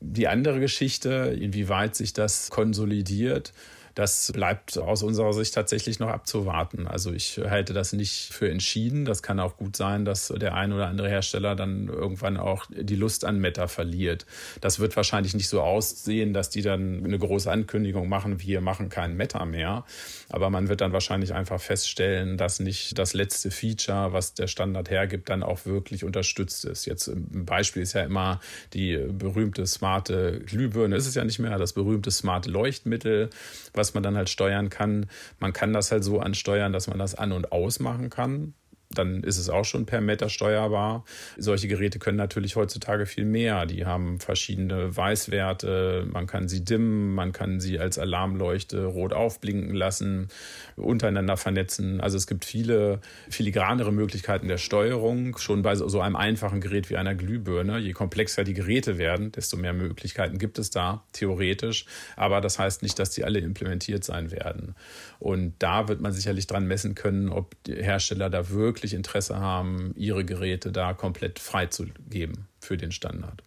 Die 0.00 0.28
andere 0.28 0.60
Geschichte, 0.60 1.36
inwieweit 1.40 1.96
sich 1.96 2.12
das 2.12 2.50
konsolidiert, 2.50 3.52
das 3.98 4.30
bleibt 4.30 4.78
aus 4.78 5.02
unserer 5.02 5.32
Sicht 5.32 5.54
tatsächlich 5.54 5.98
noch 5.98 6.06
abzuwarten. 6.06 6.86
Also 6.86 7.12
ich 7.12 7.40
halte 7.44 7.72
das 7.72 7.92
nicht 7.92 8.32
für 8.32 8.48
entschieden. 8.48 9.04
Das 9.04 9.24
kann 9.24 9.40
auch 9.40 9.56
gut 9.56 9.74
sein, 9.74 10.04
dass 10.04 10.28
der 10.28 10.54
ein 10.54 10.72
oder 10.72 10.86
andere 10.86 11.08
Hersteller 11.08 11.56
dann 11.56 11.88
irgendwann 11.88 12.36
auch 12.36 12.66
die 12.70 12.94
Lust 12.94 13.24
an 13.24 13.40
Meta 13.40 13.66
verliert. 13.66 14.24
Das 14.60 14.78
wird 14.78 14.94
wahrscheinlich 14.94 15.34
nicht 15.34 15.48
so 15.48 15.62
aussehen, 15.62 16.32
dass 16.32 16.48
die 16.48 16.62
dann 16.62 17.04
eine 17.04 17.18
große 17.18 17.50
Ankündigung 17.50 18.08
machen, 18.08 18.40
wir 18.40 18.60
machen 18.60 18.88
kein 18.88 19.16
Meta 19.16 19.44
mehr. 19.44 19.84
Aber 20.28 20.48
man 20.48 20.68
wird 20.68 20.80
dann 20.80 20.92
wahrscheinlich 20.92 21.34
einfach 21.34 21.60
feststellen, 21.60 22.36
dass 22.36 22.60
nicht 22.60 22.96
das 23.00 23.14
letzte 23.14 23.50
Feature, 23.50 24.12
was 24.12 24.34
der 24.34 24.46
Standard 24.46 24.90
hergibt, 24.90 25.28
dann 25.28 25.42
auch 25.42 25.66
wirklich 25.66 26.04
unterstützt 26.04 26.64
ist. 26.66 26.86
Jetzt 26.86 27.08
ein 27.08 27.46
Beispiel 27.46 27.82
ist 27.82 27.94
ja 27.94 28.02
immer 28.02 28.38
die 28.74 28.96
berühmte 28.96 29.66
smarte 29.66 30.38
Glühbirne. 30.46 30.94
Ist 30.94 31.08
es 31.08 31.16
ja 31.16 31.24
nicht 31.24 31.40
mehr 31.40 31.58
das 31.58 31.72
berühmte 31.72 32.12
smarte 32.12 32.48
Leuchtmittel, 32.48 33.30
was 33.72 33.87
was 33.88 33.94
man 33.94 34.02
dann 34.02 34.16
halt 34.16 34.28
steuern 34.28 34.68
kann. 34.68 35.06
Man 35.40 35.52
kann 35.52 35.72
das 35.72 35.90
halt 35.90 36.04
so 36.04 36.20
ansteuern, 36.20 36.72
dass 36.72 36.88
man 36.88 36.98
das 36.98 37.14
an- 37.14 37.32
und 37.32 37.52
ausmachen 37.52 38.10
kann 38.10 38.54
dann 38.90 39.22
ist 39.22 39.36
es 39.36 39.50
auch 39.50 39.64
schon 39.64 39.84
per 39.84 40.00
Meter 40.00 40.28
steuerbar. 40.30 41.04
Solche 41.36 41.68
Geräte 41.68 41.98
können 41.98 42.16
natürlich 42.16 42.56
heutzutage 42.56 43.04
viel 43.04 43.26
mehr. 43.26 43.66
Die 43.66 43.84
haben 43.84 44.18
verschiedene 44.18 44.96
Weißwerte, 44.96 46.06
man 46.10 46.26
kann 46.26 46.48
sie 46.48 46.64
dimmen, 46.64 47.14
man 47.14 47.32
kann 47.32 47.60
sie 47.60 47.78
als 47.78 47.98
Alarmleuchte 47.98 48.86
rot 48.86 49.12
aufblinken 49.12 49.74
lassen, 49.74 50.28
untereinander 50.76 51.36
vernetzen. 51.36 52.00
Also 52.00 52.16
es 52.16 52.26
gibt 52.26 52.46
viele 52.46 53.00
filigranere 53.28 53.92
Möglichkeiten 53.92 54.48
der 54.48 54.58
Steuerung, 54.58 55.36
schon 55.36 55.62
bei 55.62 55.74
so 55.74 56.00
einem 56.00 56.16
einfachen 56.16 56.60
Gerät 56.60 56.88
wie 56.88 56.96
einer 56.96 57.14
Glühbirne. 57.14 57.78
Je 57.78 57.92
komplexer 57.92 58.44
die 58.44 58.54
Geräte 58.54 58.96
werden, 58.96 59.32
desto 59.32 59.58
mehr 59.58 59.74
Möglichkeiten 59.74 60.38
gibt 60.38 60.58
es 60.58 60.70
da, 60.70 61.04
theoretisch. 61.12 61.84
Aber 62.16 62.40
das 62.40 62.58
heißt 62.58 62.82
nicht, 62.82 62.98
dass 62.98 63.10
die 63.10 63.24
alle 63.24 63.40
implementiert 63.40 64.02
sein 64.02 64.30
werden. 64.30 64.74
Und 65.18 65.54
da 65.58 65.88
wird 65.88 66.00
man 66.00 66.12
sicherlich 66.12 66.46
dran 66.46 66.66
messen 66.66 66.94
können, 66.94 67.28
ob 67.28 67.62
die 67.64 67.74
Hersteller 67.74 68.30
da 68.30 68.48
wirklich 68.48 68.77
Interesse 68.94 69.38
haben, 69.38 69.92
ihre 69.96 70.24
Geräte 70.24 70.72
da 70.72 70.94
komplett 70.94 71.38
freizugeben 71.38 72.48
für 72.60 72.76
den 72.76 72.92
Standard. 72.92 73.42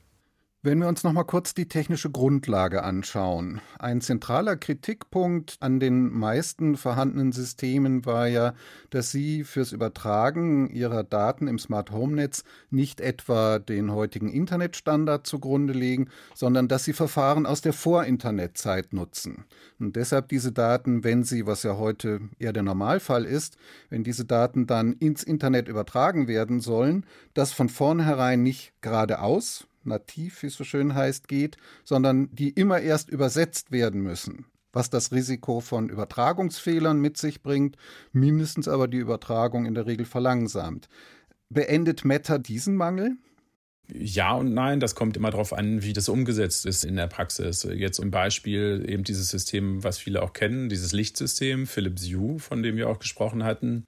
Wenn 0.63 0.77
wir 0.77 0.87
uns 0.87 1.03
noch 1.03 1.11
mal 1.11 1.23
kurz 1.23 1.55
die 1.55 1.67
technische 1.67 2.11
Grundlage 2.11 2.83
anschauen. 2.83 3.61
Ein 3.79 3.99
zentraler 3.99 4.55
Kritikpunkt 4.57 5.57
an 5.59 5.79
den 5.79 6.13
meisten 6.13 6.77
vorhandenen 6.77 7.31
Systemen 7.31 8.05
war 8.05 8.27
ja, 8.27 8.53
dass 8.91 9.09
sie 9.09 9.43
fürs 9.43 9.71
Übertragen 9.71 10.69
ihrer 10.69 11.03
Daten 11.03 11.47
im 11.47 11.57
Smart 11.57 11.89
Home 11.89 12.13
Netz 12.13 12.43
nicht 12.69 13.01
etwa 13.01 13.57
den 13.57 13.91
heutigen 13.91 14.29
Internetstandard 14.29 15.25
zugrunde 15.25 15.73
legen, 15.73 16.09
sondern 16.35 16.67
dass 16.67 16.83
sie 16.83 16.93
Verfahren 16.93 17.47
aus 17.47 17.61
der 17.61 17.73
Vor-Internet-Zeit 17.73 18.93
nutzen. 18.93 19.45
Und 19.79 19.95
deshalb 19.95 20.29
diese 20.29 20.51
Daten, 20.51 21.03
wenn 21.03 21.23
sie, 21.23 21.47
was 21.47 21.63
ja 21.63 21.77
heute 21.77 22.21
eher 22.37 22.53
der 22.53 22.61
Normalfall 22.61 23.25
ist, 23.25 23.57
wenn 23.89 24.03
diese 24.03 24.25
Daten 24.25 24.67
dann 24.67 24.93
ins 24.93 25.23
Internet 25.23 25.67
übertragen 25.67 26.27
werden 26.27 26.59
sollen, 26.59 27.07
das 27.33 27.51
von 27.51 27.67
vornherein 27.67 28.43
nicht 28.43 28.73
geradeaus, 28.81 29.65
nativ, 29.85 30.41
wie 30.41 30.47
es 30.47 30.55
so 30.55 30.63
schön 30.63 30.95
heißt, 30.95 31.27
geht, 31.27 31.57
sondern 31.83 32.33
die 32.33 32.49
immer 32.49 32.79
erst 32.79 33.09
übersetzt 33.09 33.71
werden 33.71 34.01
müssen, 34.01 34.45
was 34.73 34.89
das 34.89 35.11
Risiko 35.11 35.59
von 35.59 35.89
Übertragungsfehlern 35.89 36.99
mit 36.99 37.17
sich 37.17 37.41
bringt, 37.41 37.77
mindestens 38.11 38.67
aber 38.67 38.87
die 38.87 38.97
Übertragung 38.97 39.65
in 39.65 39.73
der 39.73 39.85
Regel 39.85 40.05
verlangsamt. 40.05 40.87
Beendet 41.49 42.05
Meta 42.05 42.37
diesen 42.37 42.75
Mangel? 42.75 43.17
Ja 43.93 44.33
und 44.33 44.53
nein, 44.53 44.79
das 44.79 44.95
kommt 44.95 45.17
immer 45.17 45.31
darauf 45.31 45.53
an, 45.53 45.83
wie 45.83 45.93
das 45.93 46.09
umgesetzt 46.09 46.65
ist 46.65 46.85
in 46.85 46.95
der 46.95 47.07
Praxis. 47.07 47.67
Jetzt 47.71 47.99
im 47.99 48.11
Beispiel 48.11 48.85
eben 48.87 49.03
dieses 49.03 49.29
System, 49.29 49.83
was 49.83 49.97
viele 49.97 50.21
auch 50.23 50.33
kennen, 50.33 50.69
dieses 50.69 50.93
Lichtsystem, 50.93 51.67
Philips 51.67 52.03
Hue, 52.05 52.39
von 52.39 52.63
dem 52.63 52.77
wir 52.77 52.89
auch 52.89 52.99
gesprochen 52.99 53.43
hatten. 53.43 53.85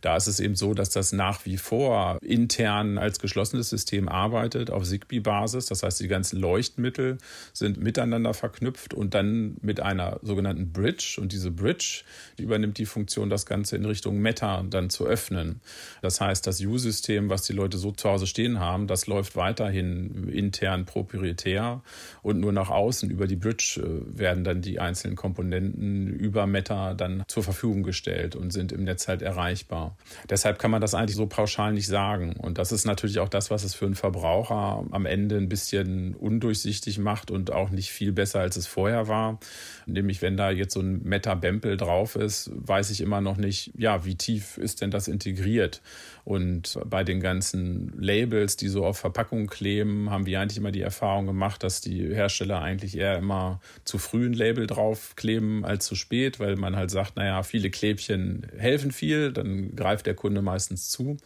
Da 0.00 0.16
ist 0.16 0.28
es 0.28 0.40
eben 0.40 0.54
so, 0.54 0.72
dass 0.74 0.90
das 0.90 1.12
nach 1.12 1.44
wie 1.44 1.56
vor 1.56 2.18
intern 2.22 2.96
als 2.96 3.18
geschlossenes 3.18 3.68
System 3.68 4.08
arbeitet 4.08 4.70
auf 4.70 4.84
Zigbee-Basis. 4.84 5.66
Das 5.66 5.82
heißt, 5.82 6.00
die 6.00 6.08
ganzen 6.08 6.38
Leuchtmittel 6.38 7.18
sind 7.52 7.78
miteinander 7.78 8.34
verknüpft 8.34 8.94
und 8.94 9.14
dann 9.14 9.56
mit 9.60 9.80
einer 9.80 10.20
sogenannten 10.22 10.72
Bridge. 10.72 11.18
Und 11.20 11.32
diese 11.32 11.50
Bridge 11.50 12.04
die 12.38 12.44
übernimmt 12.44 12.78
die 12.78 12.86
Funktion, 12.86 13.30
das 13.30 13.46
Ganze 13.46 13.76
in 13.76 13.84
Richtung 13.84 14.18
Meta 14.18 14.64
dann 14.68 14.90
zu 14.90 15.06
öffnen. 15.06 15.60
Das 16.02 16.20
heißt, 16.20 16.46
das 16.46 16.60
Hue-System, 16.60 17.28
was 17.28 17.42
die 17.42 17.52
Leute 17.52 17.78
so 17.78 17.92
zu 17.92 18.08
Hause 18.08 18.26
stehen 18.26 18.60
haben, 18.60 18.86
das 18.86 19.06
läuft 19.06 19.36
weiterhin 19.40 20.28
intern 20.28 20.84
proprietär 20.84 21.82
und 22.22 22.38
nur 22.38 22.52
nach 22.52 22.68
außen 22.68 23.10
über 23.10 23.26
die 23.26 23.36
Bridge 23.36 23.80
äh, 23.82 24.18
werden 24.18 24.44
dann 24.44 24.60
die 24.60 24.78
einzelnen 24.78 25.16
Komponenten 25.16 26.06
über 26.08 26.46
Meta 26.46 26.92
dann 26.92 27.24
zur 27.26 27.42
Verfügung 27.42 27.82
gestellt 27.82 28.36
und 28.36 28.52
sind 28.52 28.70
im 28.70 28.84
Netz 28.84 29.08
halt 29.08 29.22
erreichbar. 29.22 29.96
Deshalb 30.28 30.58
kann 30.58 30.70
man 30.70 30.82
das 30.82 30.94
eigentlich 30.94 31.16
so 31.16 31.26
pauschal 31.26 31.72
nicht 31.72 31.86
sagen. 31.86 32.34
Und 32.36 32.58
das 32.58 32.70
ist 32.70 32.84
natürlich 32.84 33.18
auch 33.18 33.30
das, 33.30 33.50
was 33.50 33.64
es 33.64 33.74
für 33.74 33.86
einen 33.86 33.94
Verbraucher 33.94 34.84
am 34.90 35.06
Ende 35.06 35.38
ein 35.38 35.48
bisschen 35.48 36.14
undurchsichtig 36.14 36.98
macht 36.98 37.30
und 37.30 37.50
auch 37.50 37.70
nicht 37.70 37.90
viel 37.90 38.12
besser, 38.12 38.40
als 38.40 38.56
es 38.56 38.66
vorher 38.66 39.08
war. 39.08 39.40
Nämlich, 39.86 40.20
wenn 40.20 40.36
da 40.36 40.50
jetzt 40.50 40.74
so 40.74 40.80
ein 40.80 41.02
Meta-Bempel 41.02 41.78
drauf 41.78 42.14
ist, 42.14 42.50
weiß 42.54 42.90
ich 42.90 43.00
immer 43.00 43.22
noch 43.22 43.38
nicht, 43.38 43.72
ja, 43.76 44.04
wie 44.04 44.16
tief 44.16 44.58
ist 44.58 44.82
denn 44.82 44.90
das 44.90 45.08
integriert? 45.08 45.80
Und 46.24 46.78
bei 46.84 47.02
den 47.02 47.20
ganzen 47.20 47.92
Labels, 47.98 48.56
die 48.56 48.68
so 48.68 48.84
auf 48.84 48.98
Verpackungen 48.98 49.29
kleben, 49.46 50.10
haben 50.10 50.26
wir 50.26 50.40
eigentlich 50.40 50.58
immer 50.58 50.72
die 50.72 50.80
Erfahrung 50.80 51.26
gemacht, 51.26 51.62
dass 51.62 51.80
die 51.80 52.14
Hersteller 52.14 52.60
eigentlich 52.60 52.96
eher 52.96 53.18
immer 53.18 53.60
zu 53.84 53.98
früh 53.98 54.26
ein 54.26 54.32
Label 54.32 54.66
draufkleben 54.66 55.64
als 55.64 55.86
zu 55.86 55.94
spät, 55.94 56.40
weil 56.40 56.56
man 56.56 56.76
halt 56.76 56.90
sagt, 56.90 57.16
naja, 57.16 57.42
viele 57.42 57.70
Klebchen 57.70 58.46
helfen 58.56 58.90
viel, 58.90 59.32
dann 59.32 59.74
greift 59.76 60.06
der 60.06 60.14
Kunde 60.14 60.42
meistens 60.42 60.90
zu. 60.90 61.16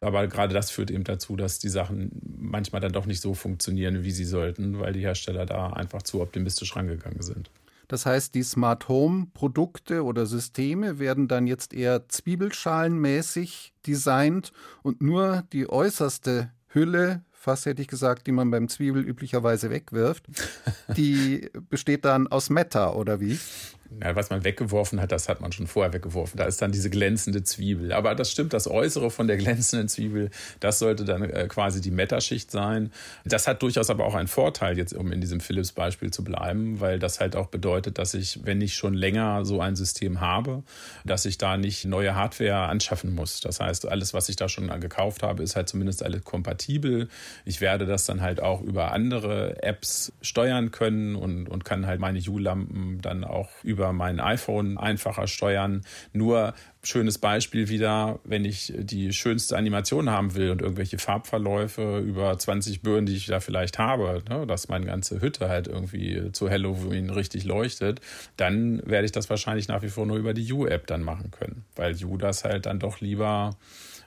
Aber 0.00 0.26
gerade 0.26 0.54
das 0.54 0.70
führt 0.70 0.90
eben 0.90 1.04
dazu, 1.04 1.36
dass 1.36 1.58
die 1.58 1.68
Sachen 1.68 2.10
manchmal 2.38 2.80
dann 2.80 2.92
doch 2.92 3.06
nicht 3.06 3.20
so 3.20 3.34
funktionieren, 3.34 4.04
wie 4.04 4.10
sie 4.10 4.24
sollten, 4.24 4.78
weil 4.78 4.92
die 4.92 5.00
Hersteller 5.00 5.46
da 5.46 5.70
einfach 5.70 6.02
zu 6.02 6.20
optimistisch 6.20 6.76
rangegangen 6.76 7.22
sind. 7.22 7.50
Das 7.88 8.04
heißt, 8.04 8.34
die 8.34 8.42
Smart 8.42 8.88
Home 8.88 9.28
Produkte 9.32 10.04
oder 10.04 10.26
Systeme 10.26 10.98
werden 10.98 11.28
dann 11.28 11.46
jetzt 11.46 11.72
eher 11.72 12.08
zwiebelschalenmäßig 12.08 13.74
designt 13.86 14.52
und 14.82 15.00
nur 15.00 15.44
die 15.52 15.68
äußerste 15.68 16.50
Hülle, 16.68 17.22
fast 17.46 17.64
hätte 17.64 17.80
ich 17.80 17.86
gesagt, 17.86 18.26
die 18.26 18.32
man 18.32 18.50
beim 18.50 18.68
Zwiebel 18.68 19.04
üblicherweise 19.04 19.70
wegwirft, 19.70 20.24
die 20.96 21.48
besteht 21.70 22.04
dann 22.04 22.26
aus 22.26 22.50
Meta 22.50 22.92
oder 22.92 23.20
wie? 23.20 23.38
Ja, 24.02 24.14
was 24.14 24.30
man 24.30 24.44
weggeworfen 24.44 25.00
hat, 25.00 25.12
das 25.12 25.28
hat 25.28 25.40
man 25.40 25.52
schon 25.52 25.66
vorher 25.66 25.92
weggeworfen. 25.92 26.36
Da 26.36 26.44
ist 26.44 26.60
dann 26.60 26.72
diese 26.72 26.90
glänzende 26.90 27.42
Zwiebel. 27.44 27.92
Aber 27.92 28.14
das 28.14 28.30
stimmt, 28.30 28.52
das 28.52 28.68
Äußere 28.68 29.10
von 29.10 29.26
der 29.26 29.36
glänzenden 29.36 29.88
Zwiebel, 29.88 30.30
das 30.60 30.78
sollte 30.78 31.04
dann 31.04 31.22
äh, 31.22 31.46
quasi 31.48 31.80
die 31.80 31.90
Metaschicht 31.90 32.50
sein. 32.50 32.92
Das 33.24 33.46
hat 33.46 33.62
durchaus 33.62 33.88
aber 33.88 34.04
auch 34.04 34.14
einen 34.14 34.28
Vorteil, 34.28 34.76
jetzt 34.76 34.92
um 34.92 35.12
in 35.12 35.20
diesem 35.20 35.40
Philips-Beispiel 35.40 36.10
zu 36.10 36.24
bleiben, 36.24 36.80
weil 36.80 36.98
das 36.98 37.20
halt 37.20 37.36
auch 37.36 37.46
bedeutet, 37.46 37.98
dass 37.98 38.14
ich, 38.14 38.44
wenn 38.44 38.60
ich 38.60 38.74
schon 38.74 38.94
länger 38.94 39.44
so 39.44 39.60
ein 39.60 39.76
System 39.76 40.20
habe, 40.20 40.62
dass 41.04 41.24
ich 41.24 41.38
da 41.38 41.56
nicht 41.56 41.84
neue 41.84 42.14
Hardware 42.14 42.68
anschaffen 42.68 43.14
muss. 43.14 43.40
Das 43.40 43.60
heißt, 43.60 43.88
alles, 43.88 44.14
was 44.14 44.28
ich 44.28 44.36
da 44.36 44.48
schon 44.48 44.68
gekauft 44.80 45.22
habe, 45.22 45.42
ist 45.42 45.56
halt 45.56 45.68
zumindest 45.68 46.02
alles 46.02 46.24
kompatibel. 46.24 47.08
Ich 47.44 47.60
werde 47.60 47.86
das 47.86 48.04
dann 48.04 48.20
halt 48.20 48.40
auch 48.40 48.62
über 48.62 48.92
andere 48.92 49.62
Apps 49.62 50.12
steuern 50.22 50.70
können 50.70 51.14
und, 51.14 51.48
und 51.48 51.64
kann 51.64 51.86
halt 51.86 52.00
meine 52.00 52.18
U-Lampen 52.18 53.00
dann 53.00 53.24
auch 53.24 53.48
über 53.62 53.75
über 53.76 53.92
mein 53.92 54.20
iPhone 54.20 54.78
einfacher 54.78 55.26
steuern. 55.26 55.82
Nur 56.14 56.54
schönes 56.82 57.18
Beispiel 57.18 57.68
wieder, 57.68 58.20
wenn 58.24 58.46
ich 58.46 58.72
die 58.74 59.12
schönste 59.12 59.54
Animation 59.54 60.08
haben 60.08 60.34
will 60.34 60.50
und 60.50 60.62
irgendwelche 60.62 60.98
Farbverläufe 60.98 61.98
über 61.98 62.38
20 62.38 62.80
Birnen, 62.80 63.04
die 63.04 63.16
ich 63.16 63.26
da 63.26 63.40
vielleicht 63.40 63.78
habe, 63.78 64.22
ne, 64.30 64.46
dass 64.46 64.68
meine 64.68 64.86
ganze 64.86 65.20
Hütte 65.20 65.50
halt 65.50 65.68
irgendwie 65.68 66.32
zu 66.32 66.48
Halloween 66.48 67.10
richtig 67.10 67.44
leuchtet, 67.44 68.00
dann 68.38 68.80
werde 68.86 69.04
ich 69.04 69.12
das 69.12 69.28
wahrscheinlich 69.28 69.68
nach 69.68 69.82
wie 69.82 69.90
vor 69.90 70.06
nur 70.06 70.16
über 70.16 70.32
die 70.32 70.50
U-App 70.50 70.86
dann 70.86 71.02
machen 71.02 71.30
können, 71.30 71.66
weil 71.74 71.94
U 72.02 72.16
das 72.16 72.44
halt 72.44 72.64
dann 72.64 72.78
doch 72.78 73.00
lieber 73.00 73.56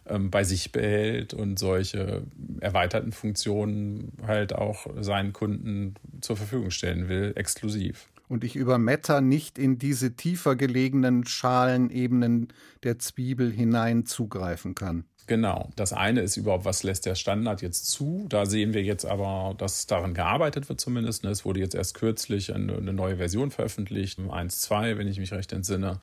ähm, 0.10 0.32
bei 0.32 0.44
sich 0.44 0.72
behält 0.72 1.34
und 1.34 1.60
solche 1.60 2.24
erweiterten 2.60 3.12
Funktionen 3.12 4.14
halt 4.26 4.54
auch 4.54 4.88
seinen 5.00 5.34
Kunden 5.34 5.96
zur 6.22 6.38
Verfügung 6.38 6.72
stellen 6.72 7.10
will, 7.10 7.34
exklusiv. 7.36 8.08
Und 8.30 8.46
ich 8.46 8.56
über 8.56 8.78
Meta 8.78 9.20
nicht 9.20 9.58
in 9.58 9.78
diese 9.78 10.16
tiefer 10.16 10.56
gelegenen 10.56 11.26
Schalenebenen 11.26 12.48
der 12.84 13.00
Zwiebel 13.00 13.52
hinein 13.52 14.06
zugreifen 14.06 14.76
kann. 14.76 15.04
Genau. 15.30 15.70
Das 15.76 15.94
eine 15.94 16.22
ist 16.22 16.38
überhaupt, 16.38 16.66
was 16.66 16.82
lässt 16.82 17.06
der 17.06 17.14
Standard 17.14 17.62
jetzt 17.62 17.92
zu? 17.92 18.26
Da 18.30 18.48
sehen 18.48 18.74
wir 18.74 18.82
jetzt 18.82 19.06
aber, 19.06 19.54
dass 19.60 19.86
daran 19.86 20.16
gearbeitet 20.16 20.70
wird 20.70 20.82
zumindest. 20.82 21.24
Es 21.24 21.46
wurde 21.46 21.60
jetzt 21.60 21.76
erst 21.76 21.94
kürzlich 21.94 22.52
eine, 22.52 22.76
eine 22.76 22.94
neue 22.94 23.18
Version 23.18 23.52
veröffentlicht, 23.52 24.18
1.2, 24.18 24.98
wenn 24.98 25.08
ich 25.08 25.20
mich 25.20 25.32
recht 25.32 25.54
entsinne. 25.54 26.02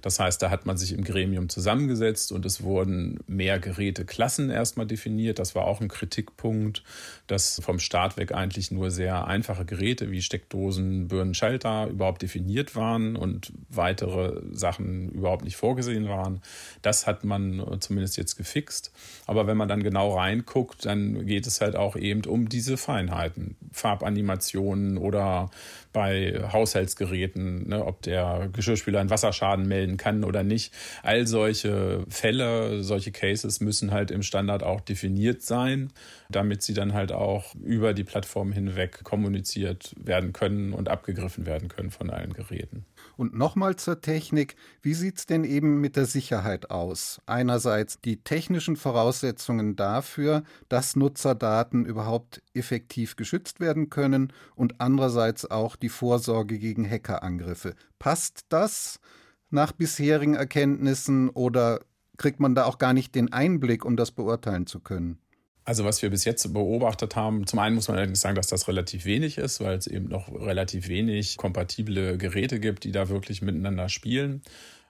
Das 0.00 0.20
heißt, 0.20 0.40
da 0.40 0.50
hat 0.50 0.64
man 0.64 0.78
sich 0.78 0.92
im 0.92 1.02
Gremium 1.02 1.48
zusammengesetzt 1.48 2.30
und 2.30 2.46
es 2.46 2.62
wurden 2.62 3.18
mehr 3.26 3.58
Geräteklassen 3.58 4.48
erstmal 4.48 4.86
definiert. 4.86 5.40
Das 5.40 5.56
war 5.56 5.64
auch 5.64 5.80
ein 5.80 5.88
Kritikpunkt, 5.88 6.84
dass 7.26 7.60
vom 7.60 7.80
Start 7.80 8.16
weg 8.16 8.30
eigentlich 8.30 8.70
nur 8.70 8.92
sehr 8.92 9.26
einfache 9.26 9.64
Geräte 9.64 10.12
wie 10.12 10.22
Steckdosen, 10.22 11.08
Birnen, 11.08 11.34
Schalter 11.34 11.88
überhaupt 11.88 12.22
definiert 12.22 12.76
waren 12.76 13.16
und 13.16 13.52
weitere 13.70 14.40
Sachen 14.52 15.10
überhaupt 15.10 15.42
nicht 15.42 15.56
vorgesehen 15.56 16.08
waren. 16.08 16.42
Das 16.82 17.08
hat 17.08 17.24
man 17.24 17.78
zumindest 17.80 18.16
jetzt 18.16 18.36
gefixt 18.36 18.67
gefixt. 18.68 18.92
Aber 19.26 19.46
wenn 19.46 19.56
man 19.56 19.68
dann 19.68 19.82
genau 19.82 20.16
reinguckt, 20.16 20.86
dann 20.86 21.26
geht 21.26 21.46
es 21.46 21.60
halt 21.60 21.76
auch 21.76 21.96
eben 21.96 22.24
um 22.24 22.48
diese 22.48 22.76
Feinheiten. 22.76 23.56
Farbanimationen 23.72 24.98
oder 24.98 25.50
bei 25.92 26.40
Haushaltsgeräten, 26.52 27.68
ne, 27.68 27.84
ob 27.84 28.02
der 28.02 28.48
Geschirrspüler 28.52 29.00
einen 29.00 29.10
Wasserschaden 29.10 29.66
melden 29.66 29.96
kann 29.96 30.24
oder 30.24 30.42
nicht. 30.42 30.72
All 31.02 31.26
solche 31.26 32.04
Fälle, 32.08 32.82
solche 32.82 33.12
Cases 33.12 33.60
müssen 33.60 33.90
halt 33.90 34.10
im 34.10 34.22
Standard 34.22 34.62
auch 34.62 34.80
definiert 34.80 35.42
sein, 35.42 35.92
damit 36.28 36.62
sie 36.62 36.74
dann 36.74 36.94
halt 36.94 37.12
auch 37.12 37.54
über 37.56 37.94
die 37.94 38.04
Plattform 38.04 38.52
hinweg 38.52 39.02
kommuniziert 39.04 39.94
werden 39.98 40.32
können 40.32 40.72
und 40.72 40.88
abgegriffen 40.88 41.46
werden 41.46 41.68
können 41.68 41.90
von 41.90 42.10
allen 42.10 42.32
Geräten. 42.32 42.84
Und 43.16 43.34
nochmal 43.34 43.76
zur 43.76 44.00
Technik. 44.00 44.56
Wie 44.82 44.94
sieht 44.94 45.18
es 45.18 45.26
denn 45.26 45.44
eben 45.44 45.80
mit 45.80 45.96
der 45.96 46.06
Sicherheit 46.06 46.70
aus? 46.70 47.20
Einerseits 47.26 48.00
die 48.00 48.22
technischen 48.22 48.76
Voraussetzungen 48.76 49.74
dafür, 49.74 50.44
dass 50.68 50.96
Nutzerdaten 50.96 51.84
überhaupt 51.84 52.42
effektiv 52.54 53.16
geschützt 53.16 53.60
werden 53.60 53.90
können 53.90 54.32
und 54.54 54.80
andererseits 54.80 55.50
auch 55.50 55.76
die 55.82 55.88
Vorsorge 55.88 56.58
gegen 56.58 56.88
Hackerangriffe. 56.88 57.74
Passt 57.98 58.46
das 58.48 59.00
nach 59.50 59.72
bisherigen 59.72 60.34
Erkenntnissen 60.34 61.28
oder 61.30 61.80
kriegt 62.16 62.40
man 62.40 62.54
da 62.54 62.64
auch 62.64 62.78
gar 62.78 62.92
nicht 62.92 63.14
den 63.14 63.32
Einblick, 63.32 63.84
um 63.84 63.96
das 63.96 64.10
beurteilen 64.10 64.66
zu 64.66 64.80
können? 64.80 65.18
Also 65.64 65.84
was 65.84 66.00
wir 66.00 66.08
bis 66.08 66.24
jetzt 66.24 66.50
beobachtet 66.54 67.14
haben, 67.14 67.46
zum 67.46 67.58
einen 67.58 67.74
muss 67.74 67.88
man 67.88 67.98
allerdings 67.98 68.22
sagen, 68.22 68.36
dass 68.36 68.46
das 68.46 68.68
relativ 68.68 69.04
wenig 69.04 69.36
ist, 69.36 69.60
weil 69.60 69.76
es 69.76 69.86
eben 69.86 70.08
noch 70.08 70.32
relativ 70.32 70.88
wenig 70.88 71.36
kompatible 71.36 72.16
Geräte 72.16 72.58
gibt, 72.58 72.84
die 72.84 72.92
da 72.92 73.10
wirklich 73.10 73.42
miteinander 73.42 73.90
spielen. 73.90 74.40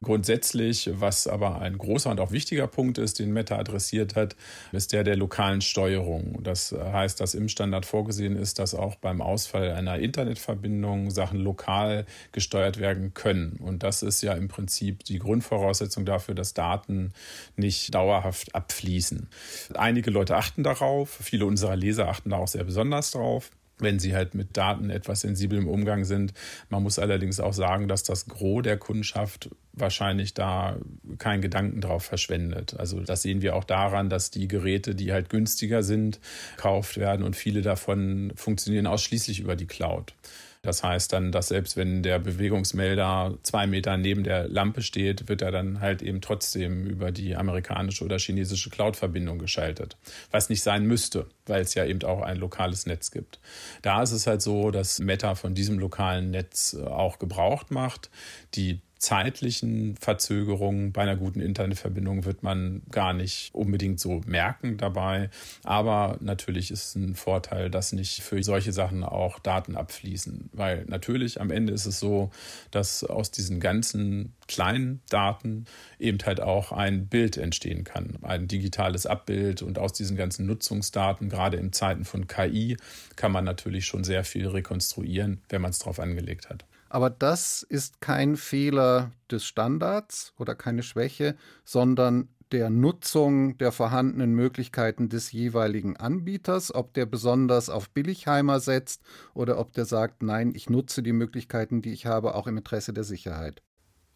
Grundsätzlich, 0.03 0.91
was 0.95 1.27
aber 1.27 1.61
ein 1.61 1.77
großer 1.77 2.11
und 2.11 2.21
auch 2.21 2.31
wichtiger 2.31 2.69
Punkt 2.69 2.99
ist, 2.99 3.19
den 3.19 3.33
Meta 3.33 3.57
adressiert 3.57 4.15
hat, 4.15 4.37
ist 4.71 4.93
der 4.93 5.03
der 5.03 5.17
lokalen 5.17 5.61
Steuerung. 5.61 6.39
Das 6.43 6.73
heißt, 6.73 7.21
dass 7.21 7.35
im 7.35 7.49
Standard 7.49 7.85
vorgesehen 7.85 8.37
ist, 8.37 8.61
dass 8.61 8.75
auch 8.75 8.95
beim 8.97 9.21
Ausfall 9.21 9.73
einer 9.73 9.99
Internetverbindung 9.99 11.11
Sachen 11.11 11.41
lokal 11.41 12.07
gesteuert 12.31 12.79
werden 12.79 13.13
können. 13.13 13.59
Und 13.61 13.83
das 13.83 14.03
ist 14.03 14.23
ja 14.23 14.35
im 14.35 14.47
Prinzip 14.47 15.03
die 15.05 15.19
Grundvoraussetzung 15.19 16.05
dafür, 16.05 16.35
dass 16.35 16.55
Daten 16.55 17.13
nicht 17.57 17.95
dauerhaft 17.95 18.55
abfließen. 18.55 19.29
Einige 19.75 20.11
Leute 20.11 20.37
achten 20.37 20.63
darauf, 20.63 21.11
viele 21.11 21.45
unserer 21.47 21.75
Leser 21.75 22.09
achten 22.09 22.31
da 22.31 22.37
auch 22.37 22.49
sehr 22.49 22.65
besonders 22.65 23.11
drauf 23.11 23.51
wenn 23.79 23.99
sie 23.99 24.15
halt 24.15 24.35
mit 24.35 24.57
Daten 24.57 24.91
etwas 24.91 25.21
sensibel 25.21 25.59
im 25.59 25.69
Umgang 25.69 26.05
sind. 26.05 26.33
Man 26.71 26.83
muss 26.83 26.99
allerdings 26.99 27.41
auch 27.41 27.53
sagen, 27.53 27.89
dass 27.89 28.03
das 28.03 28.27
Gros 28.27 28.63
der 28.63 28.77
Kundschaft 28.77 29.51
wahrscheinlich 29.73 30.35
da 30.35 30.77
keinen 31.19 31.41
Gedanken 31.41 31.81
drauf 31.81 32.05
verschwendet. 32.05 32.75
Also 32.79 33.01
das 33.01 33.23
sehen 33.23 33.43
wir 33.43 33.55
auch 33.55 33.65
daran, 33.65 34.11
dass 34.11 34.31
die 34.31 34.49
Geräte, 34.49 34.95
die 34.95 35.13
halt 35.13 35.29
günstiger 35.29 35.83
sind, 35.83 36.21
gekauft 36.57 36.97
werden 36.97 37.25
und 37.25 37.37
viele 37.37 37.63
davon 37.63 38.33
funktionieren 38.35 38.87
ausschließlich 38.87 39.41
über 39.41 39.57
die 39.57 39.67
Cloud. 39.67 40.15
Das 40.63 40.83
heißt 40.83 41.13
dann, 41.13 41.31
dass 41.31 41.49
selbst 41.49 41.77
wenn 41.77 42.03
der 42.03 42.19
Bewegungsmelder 42.19 43.39
zwei 43.43 43.67
Meter 43.67 43.97
neben 43.97 44.25
der 44.25 44.49
Lampe 44.49 44.83
steht, 44.83 45.29
wird 45.29 45.41
er 45.41 45.53
dann 45.53 45.81
halt 45.81 46.03
eben 46.03 46.21
trotzdem 46.21 46.85
über 46.87 47.13
die 47.13 47.37
amerikanische 47.37 48.05
oder 48.05 48.19
chinesische 48.19 48.69
Cloud-Verbindung 48.71 49.39
geschaltet. 49.39 49.97
Was 50.31 50.49
nicht 50.49 50.63
sein 50.63 50.85
müsste, 50.85 51.27
weil 51.47 51.63
es 51.63 51.75
ja 51.75 51.85
eben 51.85 52.03
auch 52.03 52.23
ein 52.23 52.39
lokales 52.39 52.87
Netz 52.87 53.11
gibt. 53.11 53.39
Da 53.83 54.03
ist 54.03 54.13
es 54.13 54.27
halt 54.27 54.43
so, 54.43 54.71
dass 54.71 54.99
Meta 54.99 55.37
von 55.37 55.55
diesem 55.55 55.79
lokalen 55.79 56.31
Netz 56.31 56.75
auch 56.75 57.19
gebraucht 57.19 57.71
macht. 57.71 58.11
Die 58.55 58.81
zeitlichen 58.99 59.97
Verzögerungen 59.97 60.93
bei 60.93 61.03
einer 61.03 61.17
guten 61.17 61.41
Internetverbindung 61.41 62.25
wird 62.25 62.43
man 62.43 62.83
gar 62.91 63.13
nicht 63.13 63.55
unbedingt 63.55 64.01
so 64.01 64.21
merken 64.27 64.77
dabei. 64.77 65.31
Aber 65.65 66.19
natürlich 66.21 66.71
ist 66.71 66.85
es 66.85 66.95
ein 66.97 67.15
Vorteil, 67.15 67.71
dass 67.71 67.93
nicht 67.93 68.23
für 68.23 68.43
solche 68.43 68.73
Sachen 68.73 69.05
auch 69.05 69.39
Daten 69.39 69.77
abfließen. 69.77 70.51
Weil 70.53 70.85
natürlich 70.87 71.41
am 71.41 71.51
Ende 71.51 71.73
ist 71.73 71.87
es 71.87 72.01
so, 72.01 72.31
dass 72.71 73.05
aus 73.05 73.31
diesen 73.31 73.61
ganzen 73.61 74.35
kleinen 74.49 75.01
Daten 75.09 75.67
eben 75.99 76.19
halt 76.25 76.41
auch 76.41 76.73
ein 76.73 77.07
Bild 77.07 77.37
entstehen 77.37 77.85
kann. 77.85 78.19
Ein 78.23 78.49
digitales 78.49 79.07
Abbild 79.07 79.63
und 79.63 79.79
aus 79.79 79.93
diesen 79.93 80.17
ganzen 80.17 80.47
Nutzungsdaten, 80.47 81.29
gerade 81.29 81.57
in 81.57 81.73
Zeiten 81.73 82.05
von 82.05 82.27
KI, 82.27 82.77
kann 83.15 83.31
man 83.31 83.45
natürlich 83.45 83.87
schon 83.87 84.03
sehr 84.03 84.25
viel 84.25 84.49
rekonstruieren, 84.49 85.41
wenn 85.49 85.63
man 85.63 85.71
es 85.71 85.79
drauf 85.79 86.01
angelegt 86.01 86.51
hat. 86.51 86.65
Aber 86.89 87.11
das 87.11 87.63
ist 87.63 88.01
kein 88.01 88.37
Fehler 88.37 89.13
des 89.31 89.45
Standards 89.45 90.33
oder 90.39 90.55
keine 90.55 90.83
Schwäche, 90.83 91.37
sondern 91.65 92.29
der 92.53 92.71
Nutzung 92.71 93.59
der 93.59 93.73
vorhandenen 93.73 94.35
Möglichkeiten 94.35 95.09
des 95.09 95.33
jeweiligen 95.33 95.97
Anbieters, 95.97 96.75
ob 96.75 96.95
der 96.95 97.07
besonders 97.07 97.69
auf 97.69 97.91
Billigheimer 97.91 98.61
setzt 98.61 99.03
oder 99.35 99.59
ob 99.59 99.73
der 99.75 99.85
sagt, 99.85 100.23
nein, 100.23 100.53
ich 100.55 100.71
nutze 100.71 101.03
die 101.03 101.13
Möglichkeiten, 101.13 101.83
die 101.83 101.93
ich 101.93 102.07
habe, 102.07 102.35
auch 102.35 102.47
im 102.47 102.57
Interesse 102.57 102.93
der 102.93 103.05
Sicherheit. 103.05 103.63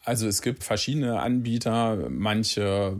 Also 0.04 0.26
es 0.26 0.42
gibt 0.42 0.64
verschiedene 0.64 1.20
Anbieter, 1.20 2.08
manche 2.10 2.96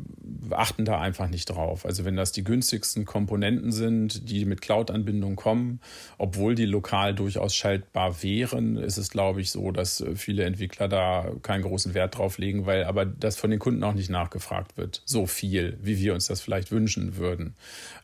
achten 0.51 0.85
da 0.85 1.01
einfach 1.01 1.29
nicht 1.29 1.47
drauf. 1.47 1.85
Also 1.85 2.05
wenn 2.05 2.15
das 2.15 2.31
die 2.31 2.45
günstigsten 2.45 3.05
Komponenten 3.05 3.73
sind, 3.73 4.31
die 4.31 4.45
mit 4.45 4.61
Cloud-Anbindung 4.61 5.35
kommen, 5.35 5.81
obwohl 6.19 6.55
die 6.55 6.65
lokal 6.65 7.15
durchaus 7.15 7.57
schaltbar 7.57 8.23
wären, 8.23 8.77
ist 8.77 8.99
es, 8.99 9.11
glaube 9.11 9.41
ich, 9.41 9.51
so, 9.51 9.73
dass 9.73 10.05
viele 10.15 10.45
Entwickler 10.45 10.87
da 10.87 11.33
keinen 11.43 11.63
großen 11.63 11.95
Wert 11.95 12.19
drauf 12.19 12.39
legen, 12.39 12.67
weil 12.67 12.85
aber 12.85 13.05
das 13.05 13.37
von 13.37 13.51
den 13.51 13.59
Kunden 13.59 13.83
auch 13.83 13.95
nicht 13.95 14.11
nachgefragt 14.11 14.77
wird. 14.77 15.03
So 15.05 15.27
viel, 15.27 15.79
wie 15.83 15.99
wir 15.99 16.15
uns 16.15 16.27
das 16.27 16.41
vielleicht 16.41 16.71
wünschen 16.71 17.17
würden. 17.17 17.55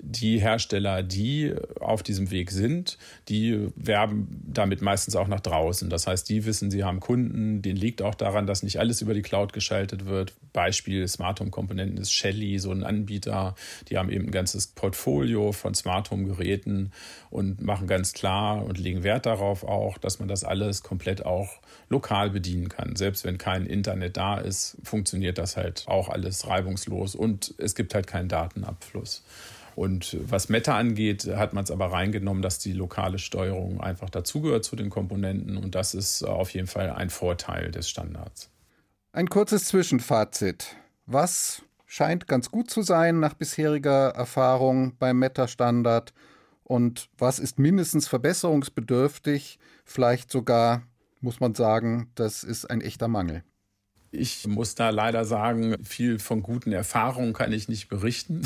Die 0.00 0.40
Hersteller, 0.40 1.04
die 1.04 1.54
auf 1.78 2.02
diesem 2.02 2.32
Weg 2.32 2.50
sind, 2.50 2.98
die 3.28 3.68
werben 3.76 4.42
damit 4.52 4.82
meistens 4.82 5.14
auch 5.14 5.28
nach 5.28 5.40
draußen. 5.40 5.88
Das 5.88 6.06
heißt, 6.06 6.28
die 6.28 6.44
wissen, 6.44 6.70
sie 6.70 6.82
haben 6.82 6.98
Kunden, 6.98 7.62
denen 7.62 7.78
liegt 7.78 8.02
auch 8.02 8.14
daran, 8.16 8.46
dass 8.46 8.62
nicht 8.62 8.80
alle 8.80 8.87
alles 8.88 9.02
über 9.02 9.12
die 9.12 9.20
Cloud 9.20 9.52
geschaltet 9.52 10.06
wird. 10.06 10.32
Beispiel 10.54 11.06
Smart 11.06 11.40
Home 11.40 11.50
Komponenten 11.50 11.98
ist 11.98 12.10
Shelly, 12.10 12.58
so 12.58 12.70
ein 12.70 12.84
Anbieter. 12.84 13.54
Die 13.90 13.98
haben 13.98 14.08
eben 14.08 14.24
ein 14.24 14.30
ganzes 14.30 14.66
Portfolio 14.68 15.52
von 15.52 15.74
Smart 15.74 16.10
Home 16.10 16.24
Geräten 16.24 16.90
und 17.28 17.60
machen 17.60 17.86
ganz 17.86 18.14
klar 18.14 18.64
und 18.64 18.78
legen 18.78 19.02
Wert 19.02 19.26
darauf 19.26 19.62
auch, 19.62 19.98
dass 19.98 20.20
man 20.20 20.28
das 20.28 20.42
alles 20.42 20.82
komplett 20.82 21.26
auch 21.26 21.50
lokal 21.90 22.30
bedienen 22.30 22.70
kann. 22.70 22.96
Selbst 22.96 23.26
wenn 23.26 23.36
kein 23.36 23.66
Internet 23.66 24.16
da 24.16 24.38
ist, 24.38 24.78
funktioniert 24.82 25.36
das 25.36 25.58
halt 25.58 25.84
auch 25.86 26.08
alles 26.08 26.46
reibungslos 26.46 27.14
und 27.14 27.54
es 27.58 27.74
gibt 27.74 27.94
halt 27.94 28.06
keinen 28.06 28.30
Datenabfluss. 28.30 29.22
Und 29.76 30.16
was 30.22 30.48
Meta 30.48 30.78
angeht, 30.78 31.28
hat 31.36 31.52
man 31.52 31.62
es 31.62 31.70
aber 31.70 31.92
reingenommen, 31.92 32.42
dass 32.42 32.58
die 32.58 32.72
lokale 32.72 33.18
Steuerung 33.18 33.82
einfach 33.82 34.08
dazugehört 34.08 34.64
zu 34.64 34.76
den 34.76 34.88
Komponenten. 34.88 35.58
Und 35.58 35.74
das 35.74 35.94
ist 35.94 36.22
auf 36.24 36.50
jeden 36.54 36.66
Fall 36.66 36.90
ein 36.90 37.10
Vorteil 37.10 37.70
des 37.70 37.88
Standards. 37.90 38.50
Ein 39.18 39.28
kurzes 39.28 39.64
Zwischenfazit. 39.64 40.76
Was 41.06 41.62
scheint 41.86 42.28
ganz 42.28 42.52
gut 42.52 42.70
zu 42.70 42.82
sein 42.82 43.18
nach 43.18 43.34
bisheriger 43.34 44.10
Erfahrung 44.10 44.96
beim 44.96 45.18
Meta-Standard 45.18 46.12
und 46.62 47.10
was 47.18 47.40
ist 47.40 47.58
mindestens 47.58 48.06
verbesserungsbedürftig, 48.06 49.58
vielleicht 49.84 50.30
sogar 50.30 50.82
muss 51.20 51.40
man 51.40 51.56
sagen, 51.56 52.12
das 52.14 52.44
ist 52.44 52.70
ein 52.70 52.80
echter 52.80 53.08
Mangel. 53.08 53.42
Ich 54.10 54.46
muss 54.46 54.74
da 54.74 54.88
leider 54.88 55.26
sagen, 55.26 55.76
viel 55.84 56.18
von 56.18 56.42
guten 56.42 56.72
Erfahrungen 56.72 57.34
kann 57.34 57.52
ich 57.52 57.68
nicht 57.68 57.88
berichten, 57.88 58.42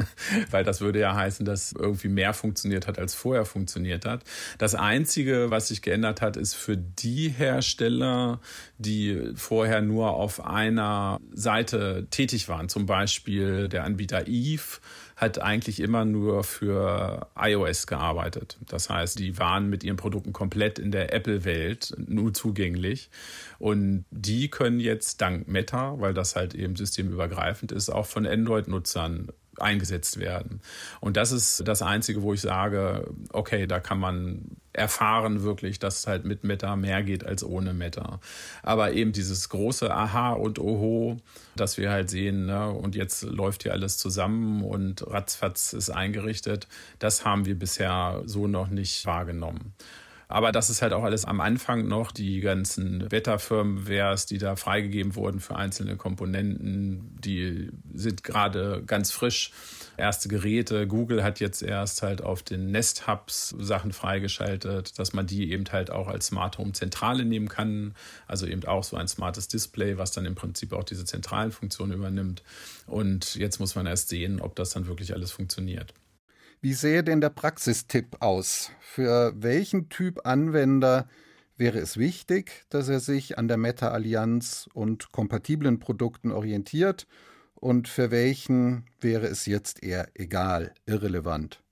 weil 0.50 0.64
das 0.64 0.80
würde 0.80 0.98
ja 0.98 1.14
heißen, 1.14 1.46
dass 1.46 1.72
irgendwie 1.72 2.08
mehr 2.08 2.34
funktioniert 2.34 2.88
hat, 2.88 2.98
als 2.98 3.14
vorher 3.14 3.44
funktioniert 3.44 4.06
hat. 4.06 4.24
Das 4.58 4.74
Einzige, 4.74 5.50
was 5.50 5.68
sich 5.68 5.82
geändert 5.82 6.20
hat, 6.20 6.36
ist 6.36 6.54
für 6.54 6.76
die 6.76 7.28
Hersteller, 7.28 8.40
die 8.78 9.32
vorher 9.36 9.82
nur 9.82 10.14
auf 10.14 10.44
einer 10.44 11.20
Seite 11.32 12.08
tätig 12.10 12.48
waren, 12.48 12.68
zum 12.68 12.86
Beispiel 12.86 13.68
der 13.68 13.84
Anbieter 13.84 14.26
Eve 14.26 14.80
hat 15.16 15.40
eigentlich 15.40 15.80
immer 15.80 16.04
nur 16.04 16.42
für 16.42 17.28
iOS 17.38 17.86
gearbeitet. 17.86 18.58
Das 18.68 18.90
heißt, 18.90 19.18
die 19.18 19.38
waren 19.38 19.70
mit 19.70 19.84
ihren 19.84 19.96
Produkten 19.96 20.32
komplett 20.32 20.78
in 20.78 20.90
der 20.90 21.12
Apple-Welt 21.12 21.94
nur 21.98 22.34
zugänglich. 22.34 23.10
Und 23.58 24.04
die 24.10 24.48
können 24.48 24.80
jetzt 24.80 25.20
dank 25.20 25.46
Meta, 25.46 26.00
weil 26.00 26.14
das 26.14 26.34
halt 26.34 26.54
eben 26.54 26.74
systemübergreifend 26.74 27.70
ist, 27.70 27.90
auch 27.90 28.06
von 28.06 28.26
Android-Nutzern 28.26 29.28
eingesetzt 29.60 30.18
werden. 30.18 30.60
Und 31.00 31.16
das 31.16 31.32
ist 31.32 31.66
das 31.66 31.82
Einzige, 31.82 32.22
wo 32.22 32.34
ich 32.34 32.40
sage, 32.40 33.10
okay, 33.32 33.66
da 33.66 33.80
kann 33.80 33.98
man 33.98 34.56
erfahren 34.72 35.42
wirklich, 35.42 35.78
dass 35.78 36.06
halt 36.06 36.24
mit 36.24 36.44
Meta 36.44 36.76
mehr 36.76 37.02
geht 37.02 37.24
als 37.24 37.44
ohne 37.44 37.72
Meta. 37.72 38.20
Aber 38.62 38.92
eben 38.92 39.12
dieses 39.12 39.48
große 39.48 39.94
Aha 39.94 40.32
und 40.32 40.58
Oho, 40.58 41.18
dass 41.54 41.78
wir 41.78 41.90
halt 41.90 42.10
sehen, 42.10 42.46
ne, 42.46 42.70
und 42.70 42.96
jetzt 42.96 43.22
läuft 43.22 43.62
hier 43.62 43.72
alles 43.72 43.98
zusammen 43.98 44.62
und 44.64 45.06
ratzfatz 45.06 45.72
ist 45.72 45.90
eingerichtet, 45.90 46.66
das 46.98 47.24
haben 47.24 47.46
wir 47.46 47.58
bisher 47.58 48.22
so 48.26 48.48
noch 48.48 48.68
nicht 48.68 49.06
wahrgenommen. 49.06 49.74
Aber 50.28 50.52
das 50.52 50.70
ist 50.70 50.82
halt 50.82 50.92
auch 50.92 51.04
alles 51.04 51.24
am 51.24 51.40
Anfang 51.40 51.86
noch. 51.86 52.12
Die 52.12 52.40
ganzen 52.40 53.10
Wetterfirmwares, 53.10 54.26
die 54.26 54.38
da 54.38 54.56
freigegeben 54.56 55.14
wurden 55.16 55.40
für 55.40 55.56
einzelne 55.56 55.96
Komponenten, 55.96 57.16
die 57.20 57.70
sind 57.92 58.24
gerade 58.24 58.82
ganz 58.86 59.10
frisch. 59.10 59.52
Erste 59.96 60.28
Geräte. 60.28 60.86
Google 60.88 61.22
hat 61.22 61.40
jetzt 61.40 61.62
erst 61.62 62.02
halt 62.02 62.22
auf 62.22 62.42
den 62.42 62.72
Nest 62.72 63.06
Hubs 63.06 63.54
Sachen 63.58 63.92
freigeschaltet, 63.92 64.98
dass 64.98 65.12
man 65.12 65.26
die 65.26 65.52
eben 65.52 65.64
halt 65.70 65.90
auch 65.90 66.08
als 66.08 66.26
Smart 66.26 66.58
Home 66.58 66.72
Zentrale 66.72 67.24
nehmen 67.24 67.48
kann. 67.48 67.94
Also 68.26 68.46
eben 68.46 68.64
auch 68.64 68.82
so 68.82 68.96
ein 68.96 69.06
smartes 69.06 69.46
Display, 69.48 69.98
was 69.98 70.10
dann 70.10 70.26
im 70.26 70.34
Prinzip 70.34 70.72
auch 70.72 70.84
diese 70.84 71.04
zentralen 71.04 71.52
Funktionen 71.52 71.92
übernimmt. 71.92 72.42
Und 72.86 73.36
jetzt 73.36 73.60
muss 73.60 73.74
man 73.76 73.86
erst 73.86 74.08
sehen, 74.08 74.40
ob 74.40 74.56
das 74.56 74.70
dann 74.70 74.86
wirklich 74.86 75.14
alles 75.14 75.30
funktioniert. 75.30 75.94
Wie 76.64 76.72
sähe 76.72 77.04
denn 77.04 77.20
der 77.20 77.28
Praxistipp 77.28 78.16
aus? 78.20 78.70
Für 78.80 79.34
welchen 79.36 79.90
Typ 79.90 80.26
Anwender 80.26 81.06
wäre 81.58 81.78
es 81.78 81.98
wichtig, 81.98 82.64
dass 82.70 82.88
er 82.88 83.00
sich 83.00 83.36
an 83.36 83.48
der 83.48 83.58
Meta-Allianz 83.58 84.70
und 84.72 85.12
kompatiblen 85.12 85.78
Produkten 85.78 86.32
orientiert? 86.32 87.06
Und 87.54 87.86
für 87.86 88.10
welchen 88.10 88.86
wäre 88.98 89.26
es 89.26 89.44
jetzt 89.44 89.82
eher 89.82 90.08
egal, 90.14 90.72
irrelevant? 90.86 91.63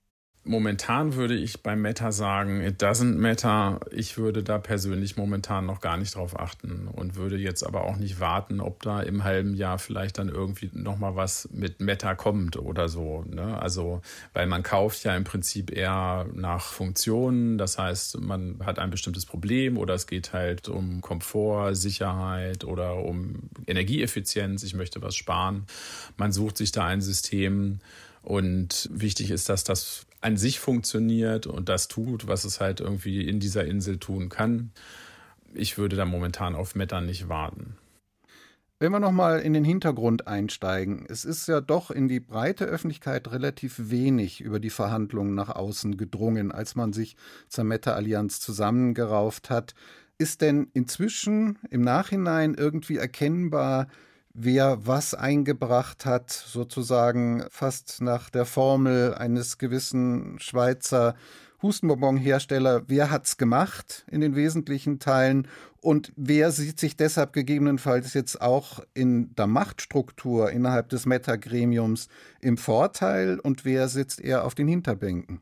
Momentan 0.45 1.15
würde 1.15 1.37
ich 1.37 1.63
beim 1.63 1.83
Meta 1.83 2.11
sagen, 2.11 2.63
it 2.63 2.83
doesn't 2.83 3.15
matter. 3.15 3.79
Ich 3.93 4.19
würde 4.19 4.43
da 4.43 4.59
persönlich 4.59 5.17
momentan 5.17 5.67
noch 5.67 5.81
gar 5.81 5.97
nicht 5.97 6.17
drauf 6.17 6.37
achten 6.39 6.89
und 6.89 7.15
würde 7.15 7.37
jetzt 7.37 7.63
aber 7.63 7.85
auch 7.85 7.97
nicht 7.97 8.19
warten, 8.19 8.61
ob 8.61 8.83
da 8.83 9.01
im 9.03 9.23
halben 9.23 9.55
Jahr 9.55 9.79
vielleicht 9.79 10.19
dann 10.19 10.29
irgendwie 10.29 10.69
nochmal 10.73 11.15
was 11.15 11.49
mit 11.53 11.79
Meta 11.79 12.17
kommt 12.17 12.57
oder 12.57 12.89
so. 12.89 13.23
Ne? 13.29 13.57
Also, 13.63 14.03
weil 14.33 14.49
man 14.49 14.65
kauft 14.65 15.05
ja 15.05 15.15
im 15.15 15.23
Prinzip 15.23 15.71
eher 15.71 16.27
nach 16.35 16.73
Funktionen. 16.73 17.57
Das 17.57 17.79
heißt, 17.79 18.21
man 18.21 18.59
hat 18.65 18.81
ein 18.81 18.91
bestimmtes 18.91 19.27
Problem 19.27 19.79
oder 19.79 19.95
es 19.95 20.09
geht 20.09 20.33
halt 20.33 20.69
um 20.69 21.03
Komfort, 21.03 21.77
Sicherheit 21.77 22.65
oder 22.65 22.97
um 22.97 23.49
Energieeffizienz. 23.69 24.65
Ich 24.65 24.75
möchte 24.75 25.03
was 25.03 25.15
sparen. 25.15 25.67
Man 26.17 26.33
sucht 26.33 26.57
sich 26.57 26.73
da 26.73 26.85
ein 26.85 27.01
System, 27.01 27.79
und 28.23 28.89
wichtig 28.93 29.31
ist, 29.31 29.49
dass 29.49 29.65
das 29.65 30.07
an 30.21 30.37
sich 30.37 30.61
funktioniert 30.61 31.47
und 31.47 31.69
das 31.69 31.89
tut, 31.89 32.29
was 32.29 32.45
es 32.45 32.61
halt 32.61 32.81
irgendwie 32.81 33.29
in 33.29 33.41
dieser 33.41 33.65
Insel 33.65 33.99
tun 33.99 34.29
kann. 34.29 34.71
Ich 35.53 35.77
würde 35.77 35.97
da 35.97 36.05
momentan 36.05 36.55
auf 36.55 36.75
Meta 36.75 37.01
nicht 37.01 37.29
warten. 37.29 37.77
Wenn 38.79 38.91
wir 38.91 38.99
nochmal 38.99 39.39
in 39.41 39.53
den 39.53 39.63
Hintergrund 39.63 40.27
einsteigen, 40.27 41.07
es 41.09 41.25
ist 41.25 41.47
ja 41.47 41.61
doch 41.61 41.93
in 41.93 42.09
die 42.09 42.19
breite 42.19 42.65
Öffentlichkeit 42.65 43.31
relativ 43.31 43.75
wenig 43.79 44.41
über 44.41 44.59
die 44.59 44.71
Verhandlungen 44.71 45.37
nach 45.37 45.51
außen 45.51 45.97
gedrungen, 45.97 46.51
als 46.51 46.75
man 46.75 46.93
sich 46.93 47.15
zur 47.49 47.63
Meta-Allianz 47.63 48.41
zusammengerauft 48.41 49.51
hat. 49.51 49.75
Ist 50.19 50.41
denn 50.41 50.69
inzwischen 50.73 51.61
im 51.71 51.83
Nachhinein 51.83 52.55
irgendwie 52.55 52.97
erkennbar, 52.97 53.87
wer 54.35 54.87
was 54.87 55.15
eingebracht 55.15 56.07
hat, 56.07 56.31
sozusagen 56.31 57.45
fast 57.51 58.01
nach 58.01 58.31
der 58.31 58.45
Formel 58.45 59.15
eines 59.15 59.59
gewissen 59.59 60.39
Schweizer 60.39 61.15
Hustenbonbon-Hersteller, 61.63 62.83
wer 62.89 63.11
hat's 63.11 63.37
gemacht 63.37 64.05
in 64.11 64.21
den 64.21 64.35
wesentlichen 64.35 64.99
Teilen 64.99 65.47
und 65.81 66.13
wer 66.17 66.51
sieht 66.51 66.79
sich 66.81 66.97
deshalb 66.97 67.33
gegebenenfalls 67.33 68.15
jetzt 68.15 68.41
auch 68.41 68.81
in 68.95 69.35
der 69.37 69.47
Machtstruktur 69.47 70.51
innerhalb 70.51 70.89
des 70.89 71.07
Meta-Gremiums 71.07 72.09
im 72.41 72.57
Vorteil 72.57 73.39
und 73.39 73.65
wer 73.65 73.89
sitzt 73.89 74.21
eher 74.21 74.45
auf 74.45 74.55
den 74.55 74.69
Hinterbänken? 74.69 75.41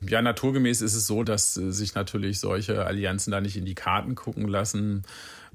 Ja, 0.00 0.20
naturgemäß 0.20 0.82
ist 0.82 0.94
es 0.94 1.06
so, 1.06 1.22
dass 1.22 1.56
äh, 1.56 1.72
sich 1.72 1.94
natürlich 1.94 2.38
solche 2.38 2.84
Allianzen 2.84 3.30
da 3.30 3.40
nicht 3.40 3.56
in 3.56 3.64
die 3.64 3.74
Karten 3.74 4.14
gucken 4.14 4.46
lassen. 4.46 5.04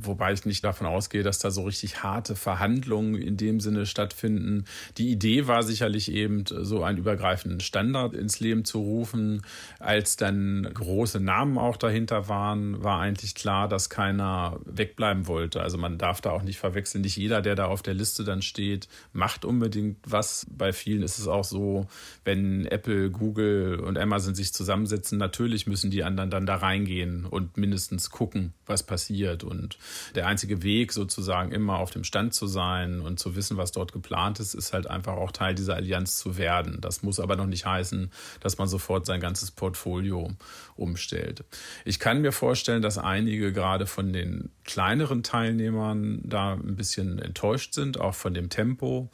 Wobei 0.04 0.34
ich 0.34 0.46
nicht 0.46 0.64
davon 0.64 0.88
ausgehe, 0.88 1.24
dass 1.24 1.40
da 1.40 1.52
so 1.52 1.64
richtig 1.64 2.04
harte 2.04 2.36
Verhandlungen 2.36 3.16
in 3.16 3.38
dem 3.38 3.60
Sinne 3.60 3.86
stattfinden. 3.86 4.66
Die 4.98 5.12
Idee 5.12 5.48
war 5.48 5.64
sicherlich 5.64 6.12
eben, 6.12 6.46
so 6.48 6.84
einen 6.84 6.98
übergreifenden 6.98 7.60
Standard 7.60 8.14
ins 8.14 8.40
Leben 8.40 8.66
zu 8.66 8.80
rufen. 8.80 9.44
Als 9.80 10.18
dann 10.18 10.68
große 10.74 11.20
Namen 11.20 11.58
auch 11.58 11.78
dahinter 11.78 12.28
waren, 12.30 12.84
war 12.84 13.00
eigentlich 13.00 13.36
klar, 13.36 13.68
dass 13.68 13.90
keiner 13.90 14.60
wegbleiben 14.66 15.28
wollte. 15.28 15.62
Also 15.62 15.78
man 15.78 15.98
darf 15.98 16.22
da 16.22 16.32
auch 16.32 16.44
nicht 16.44 16.58
verwechseln. 16.58 17.02
Nicht 17.02 17.18
jeder, 17.18 17.42
der 17.42 17.56
da 17.56 17.66
auf 17.66 17.82
der 17.82 17.94
Liste 17.94 18.24
dann 18.24 18.42
steht, 18.42 18.88
macht 19.14 19.46
unbedingt 19.46 19.98
was. 20.06 20.46
Bei 20.50 20.74
vielen 20.74 21.04
ist 21.04 21.20
es 21.20 21.28
auch 21.28 21.44
so, 21.44 21.88
wenn 22.26 22.66
Apple, 22.66 23.12
Google 23.12 23.80
und 23.80 23.98
Amazon 23.98 24.36
sich 24.36 24.54
zusammensetzen, 24.54 25.18
natürlich 25.18 25.68
müssen 25.68 25.92
die 25.92 26.04
anderen 26.04 26.30
dann 26.30 26.46
da 26.46 26.56
reingehen 26.56 27.26
und 27.26 27.58
mindestens 27.58 28.10
gucken, 28.10 28.54
was 28.66 28.84
passiert. 28.84 29.44
Und 29.44 29.78
der 30.16 30.28
einzige 30.28 30.64
Weg, 30.64 30.94
sozusagen 30.94 31.52
immer 31.52 31.80
auf 31.80 31.92
dem 31.92 32.04
Stand 32.04 32.34
zu 32.34 32.48
sein 32.48 33.02
und 33.02 33.20
zu 33.20 33.36
wissen, 33.36 33.58
was 33.58 33.72
dort 33.72 33.92
geplant 33.94 34.40
ist, 34.40 34.54
ist 34.54 34.74
halt 34.74 34.88
einfach 34.88 35.14
auch 35.14 35.32
Teil 35.32 35.56
dieser 35.56 35.76
Allianz 35.76 36.18
zu 36.18 36.38
werden. 36.38 36.80
Das 36.82 37.04
muss 37.04 37.20
aber 37.20 37.36
noch 37.36 37.46
nicht 37.46 37.66
heißen, 37.66 38.12
dass 38.40 38.58
man 38.58 38.68
sofort 38.68 39.06
sein 39.06 39.22
ganzes 39.22 39.52
Portfolio 39.52 40.30
umstellt. 40.76 41.44
Ich 41.86 42.00
kann 42.00 42.22
mir 42.22 42.32
vorstellen, 42.32 42.82
dass 42.82 42.98
einige 42.98 43.54
gerade 43.54 43.86
von 43.86 44.14
den 44.14 44.50
kleineren 44.64 45.24
Teilnehmern 45.24 46.22
da 46.24 46.54
ein 46.54 46.76
bisschen 46.76 47.20
enttäuscht 47.20 47.74
sind, 47.74 48.00
auch 48.00 48.16
von 48.16 48.34
dem 48.34 48.50
Tempo 48.50 49.10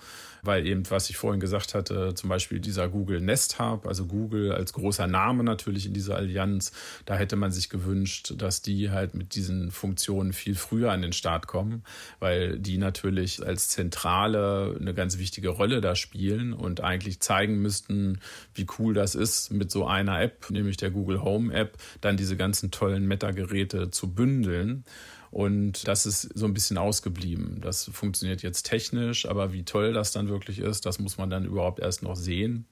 weil 0.48 0.66
eben, 0.66 0.90
was 0.90 1.10
ich 1.10 1.18
vorhin 1.18 1.40
gesagt 1.40 1.76
hatte, 1.76 2.16
zum 2.16 2.30
Beispiel 2.30 2.60
dieser 2.60 2.90
Google 2.90 3.22
Nest 3.22 3.60
Hub, 3.60 3.86
also 3.86 4.06
Google 4.06 4.52
als 4.52 4.74
großer 4.74 5.06
Name 5.06 5.44
natürlich 5.44 5.86
in 5.86 5.94
dieser 5.94 6.16
Allianz, 6.16 6.72
da 7.06 7.16
hätte 7.16 7.36
man 7.36 7.52
sich 7.52 7.70
gewünscht, 7.70 8.34
dass 8.38 8.62
die 8.62 8.90
halt 8.90 9.14
mit 9.14 9.36
diesen 9.36 9.70
Funktionen 9.70 10.34
viel 10.34 10.56
früher 10.56 10.92
an 10.92 11.02
den 11.02 11.14
Start 11.14 11.46
kommen, 11.46 11.84
weil 12.20 12.58
die 12.58 12.78
natürlich 12.78 13.46
als 13.46 13.70
Zentrale 13.70 14.76
eine 14.80 14.94
ganz 14.94 15.20
wichtige 15.20 15.50
Rolle 15.50 15.82
da 15.82 15.96
spielen 15.96 16.54
und 16.54 16.82
eigentlich 16.82 17.20
zeigen 17.20 17.62
müssten, 17.62 18.20
wie 18.56 18.66
cool 18.80 18.94
das 18.94 19.14
ist, 19.14 19.52
mit 19.52 19.70
so 19.70 19.86
einer 19.86 20.22
App, 20.22 20.50
nämlich 20.50 20.78
der 20.78 20.92
Google 20.92 21.22
Home 21.22 21.54
App, 21.54 21.78
dann 22.02 22.18
diese 22.18 22.38
ganzen 22.38 22.72
tollen 22.72 23.06
Meta-Geräte 23.06 23.92
zu 23.92 24.14
bündeln. 24.14 24.86
Und 25.32 25.88
das 25.88 26.06
ist 26.06 26.22
so 26.38 26.46
ein 26.46 26.54
bisschen 26.54 26.78
ausgeblieben. 26.78 27.60
Das 27.62 27.86
funktioniert 27.86 28.42
jetzt 28.42 28.64
technisch, 28.64 29.28
aber 29.28 29.54
wie 29.54 29.64
toll 29.64 29.94
das 29.94 30.12
dann 30.12 30.30
wirklich 30.30 30.60
ist, 30.60 30.86
das 30.86 31.00
muss 31.00 31.18
man 31.18 31.30
dann 31.30 31.46
überhaupt 31.46 31.80
erst 31.80 32.04
noch 32.04 32.16
sehen. 32.16 32.66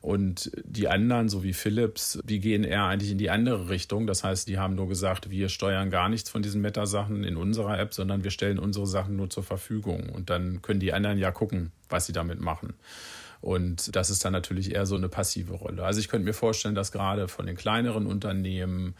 Und 0.00 0.52
die 0.64 0.88
anderen, 0.88 1.28
so 1.28 1.42
wie 1.42 1.52
Philips, 1.52 2.20
die 2.24 2.38
gehen 2.38 2.62
eher 2.62 2.84
eigentlich 2.84 3.10
in 3.10 3.18
die 3.18 3.30
andere 3.30 3.68
Richtung. 3.68 4.06
Das 4.06 4.22
heißt, 4.22 4.46
die 4.48 4.58
haben 4.58 4.76
nur 4.76 4.88
gesagt, 4.88 5.30
wir 5.30 5.48
steuern 5.48 5.90
gar 5.90 6.08
nichts 6.08 6.30
von 6.30 6.40
diesen 6.40 6.60
Meta-Sachen 6.60 7.24
in 7.24 7.36
unserer 7.36 7.78
App, 7.78 7.92
sondern 7.92 8.22
wir 8.22 8.30
stellen 8.30 8.58
unsere 8.58 8.86
Sachen 8.86 9.16
nur 9.16 9.28
zur 9.28 9.42
Verfügung. 9.42 10.08
Und 10.10 10.30
dann 10.30 10.62
können 10.62 10.80
die 10.80 10.92
anderen 10.92 11.18
ja 11.18 11.32
gucken, 11.32 11.72
was 11.88 12.06
sie 12.06 12.12
damit 12.12 12.40
machen. 12.40 12.74
Und 13.40 13.94
das 13.94 14.10
ist 14.10 14.24
dann 14.24 14.32
natürlich 14.32 14.74
eher 14.74 14.86
so 14.86 14.96
eine 14.96 15.08
passive 15.08 15.54
Rolle. 15.54 15.84
Also 15.84 16.00
ich 16.00 16.08
könnte 16.08 16.24
mir 16.24 16.32
vorstellen, 16.32 16.74
dass 16.74 16.92
gerade 16.92 17.28
von 17.28 17.46
den 17.46 17.56
kleineren 17.56 18.06
Unternehmen 18.06 18.94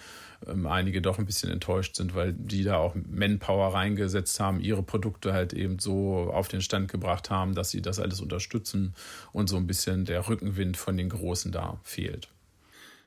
ähm, 0.46 0.66
einige 0.66 1.03
doch 1.03 1.18
ein 1.18 1.27
bisschen 1.27 1.51
enttäuscht 1.51 1.96
sind, 1.96 2.14
weil 2.14 2.33
die 2.33 2.62
da 2.62 2.77
auch 2.77 2.94
Manpower 2.94 3.74
reingesetzt 3.74 4.38
haben, 4.38 4.61
ihre 4.61 4.83
Produkte 4.83 5.33
halt 5.33 5.53
eben 5.53 5.79
so 5.79 6.31
auf 6.33 6.48
den 6.48 6.61
Stand 6.61 6.90
gebracht 6.90 7.31
haben, 7.31 7.55
dass 7.55 7.70
sie 7.70 7.83
das 7.83 7.98
alles 7.98 8.20
unterstützen 8.20 8.94
und 9.33 9.48
so 9.48 9.57
ein 9.57 9.66
bisschen 9.66 10.05
der 10.05 10.29
Rückenwind 10.29 10.77
von 10.77 10.96
den 10.96 11.09
Großen 11.09 11.51
da 11.51 11.81
fehlt. 11.83 12.29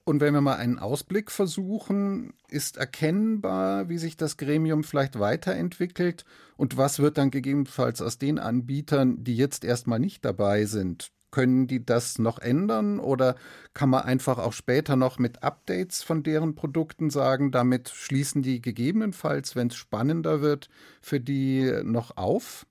Und 0.04 0.20
wenn 0.20 0.34
wir 0.34 0.42
mal 0.42 0.56
einen 0.56 0.80
Ausblick 0.80 1.32
versuchen, 1.32 2.34
ist 2.50 2.78
erkennbar, 2.78 3.88
wie 3.88 4.00
sich 4.00 4.18
das 4.18 4.36
Gremium 4.36 4.84
vielleicht 4.84 5.20
weiterentwickelt 5.20 6.26
und 6.58 6.76
was 6.76 7.00
wird 7.00 7.18
dann 7.18 7.30
gegebenenfalls 7.30 8.02
aus 8.02 8.18
den 8.18 8.40
Anbietern, 8.40 9.24
die 9.24 9.38
jetzt 9.38 9.64
erstmal 9.64 10.00
nicht 10.00 10.26
dabei 10.26 10.66
sind? 10.66 11.12
Können 11.32 11.68
die 11.68 11.86
das 11.86 12.20
noch 12.20 12.40
ändern 12.40 13.00
oder 13.00 13.36
kann 13.74 13.90
man 13.90 14.04
einfach 14.04 14.38
auch 14.38 14.54
später 14.54 14.96
noch 14.96 15.18
mit 15.18 15.44
Updates 15.44 16.04
von 16.04 16.24
deren 16.24 16.56
Produkten 16.56 17.10
sagen, 17.10 17.52
damit 17.52 17.90
schließen 17.90 18.42
die 18.42 18.62
gegebenenfalls, 18.62 19.56
wenn 19.56 19.68
es 19.68 19.76
spannender 19.76 20.42
wird, 20.42 20.70
für 21.02 21.20
die 21.20 21.72
noch 21.84 22.18
auf? 22.18 22.66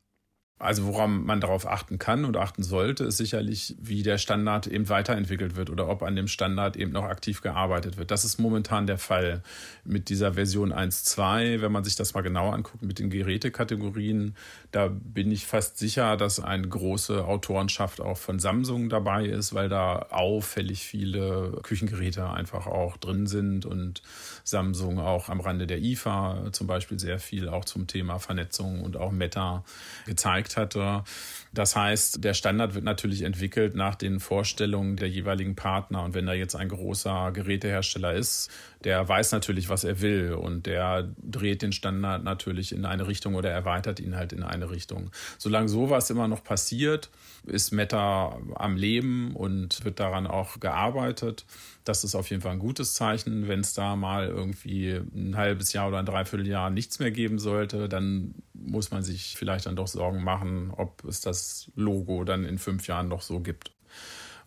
Also 0.60 0.84
woran 0.84 1.24
man 1.24 1.40
darauf 1.40 1.66
achten 1.66 1.98
kann 1.98 2.26
und 2.26 2.36
achten 2.36 2.62
sollte, 2.62 3.04
ist 3.04 3.16
sicherlich, 3.16 3.76
wie 3.80 4.02
der 4.02 4.18
Standard 4.18 4.66
eben 4.66 4.90
weiterentwickelt 4.90 5.56
wird 5.56 5.70
oder 5.70 5.88
ob 5.88 6.02
an 6.02 6.14
dem 6.16 6.28
Standard 6.28 6.76
eben 6.76 6.92
noch 6.92 7.04
aktiv 7.04 7.40
gearbeitet 7.40 7.96
wird. 7.96 8.10
Das 8.10 8.26
ist 8.26 8.38
momentan 8.38 8.86
der 8.86 8.98
Fall 8.98 9.42
mit 9.84 10.10
dieser 10.10 10.34
Version 10.34 10.70
1.2. 10.70 11.62
Wenn 11.62 11.72
man 11.72 11.82
sich 11.82 11.96
das 11.96 12.12
mal 12.12 12.20
genauer 12.20 12.52
anguckt 12.52 12.82
mit 12.82 12.98
den 12.98 13.08
Gerätekategorien, 13.08 14.36
da 14.70 14.88
bin 14.88 15.32
ich 15.32 15.46
fast 15.46 15.78
sicher, 15.78 16.18
dass 16.18 16.40
eine 16.40 16.68
große 16.68 17.24
Autorenschaft 17.24 18.02
auch 18.02 18.18
von 18.18 18.38
Samsung 18.38 18.90
dabei 18.90 19.24
ist, 19.24 19.54
weil 19.54 19.70
da 19.70 20.08
auffällig 20.10 20.84
viele 20.84 21.58
Küchengeräte 21.62 22.28
einfach 22.28 22.66
auch 22.66 22.98
drin 22.98 23.26
sind 23.26 23.64
und 23.64 24.02
Samsung 24.44 24.98
auch 24.98 25.30
am 25.30 25.40
Rande 25.40 25.66
der 25.66 25.78
IFA 25.78 26.52
zum 26.52 26.66
Beispiel 26.66 27.00
sehr 27.00 27.18
viel 27.18 27.48
auch 27.48 27.64
zum 27.64 27.86
Thema 27.86 28.18
Vernetzung 28.18 28.82
und 28.82 28.98
auch 28.98 29.10
Meta 29.10 29.64
gezeigt 30.04 30.49
gezeigt 30.50 30.56
hatte. 30.56 31.04
Das 31.52 31.74
heißt, 31.74 32.22
der 32.22 32.34
Standard 32.34 32.74
wird 32.74 32.84
natürlich 32.84 33.22
entwickelt 33.22 33.74
nach 33.74 33.96
den 33.96 34.20
Vorstellungen 34.20 34.96
der 34.96 35.08
jeweiligen 35.08 35.56
Partner. 35.56 36.04
Und 36.04 36.14
wenn 36.14 36.26
da 36.26 36.32
jetzt 36.32 36.54
ein 36.54 36.68
großer 36.68 37.32
Gerätehersteller 37.32 38.14
ist, 38.14 38.50
der 38.84 39.08
weiß 39.08 39.32
natürlich, 39.32 39.68
was 39.68 39.84
er 39.84 40.00
will 40.00 40.32
und 40.32 40.66
der 40.66 41.08
dreht 41.18 41.62
den 41.62 41.72
Standard 41.72 42.22
natürlich 42.22 42.72
in 42.72 42.84
eine 42.84 43.06
Richtung 43.08 43.34
oder 43.34 43.50
erweitert 43.50 44.00
ihn 44.00 44.16
halt 44.16 44.32
in 44.32 44.42
eine 44.42 44.70
Richtung. 44.70 45.10
Solange 45.38 45.68
sowas 45.68 46.08
immer 46.10 46.28
noch 46.28 46.44
passiert, 46.44 47.10
ist 47.46 47.72
Meta 47.72 48.38
am 48.54 48.76
Leben 48.76 49.34
und 49.34 49.84
wird 49.84 49.98
daran 49.98 50.26
auch 50.26 50.60
gearbeitet. 50.60 51.44
Das 51.90 52.04
ist 52.04 52.14
auf 52.14 52.30
jeden 52.30 52.40
Fall 52.40 52.52
ein 52.52 52.60
gutes 52.60 52.94
Zeichen. 52.94 53.48
Wenn 53.48 53.58
es 53.58 53.74
da 53.74 53.96
mal 53.96 54.28
irgendwie 54.28 55.00
ein 55.12 55.36
halbes 55.36 55.72
Jahr 55.72 55.88
oder 55.88 55.98
ein 55.98 56.06
Dreivierteljahr 56.06 56.70
nichts 56.70 57.00
mehr 57.00 57.10
geben 57.10 57.40
sollte, 57.40 57.88
dann 57.88 58.36
muss 58.54 58.92
man 58.92 59.02
sich 59.02 59.34
vielleicht 59.36 59.66
dann 59.66 59.74
doch 59.74 59.88
Sorgen 59.88 60.22
machen, 60.22 60.70
ob 60.76 61.02
es 61.04 61.20
das 61.20 61.68
Logo 61.74 62.22
dann 62.22 62.44
in 62.44 62.58
fünf 62.58 62.86
Jahren 62.86 63.08
noch 63.08 63.22
so 63.22 63.40
gibt. 63.40 63.72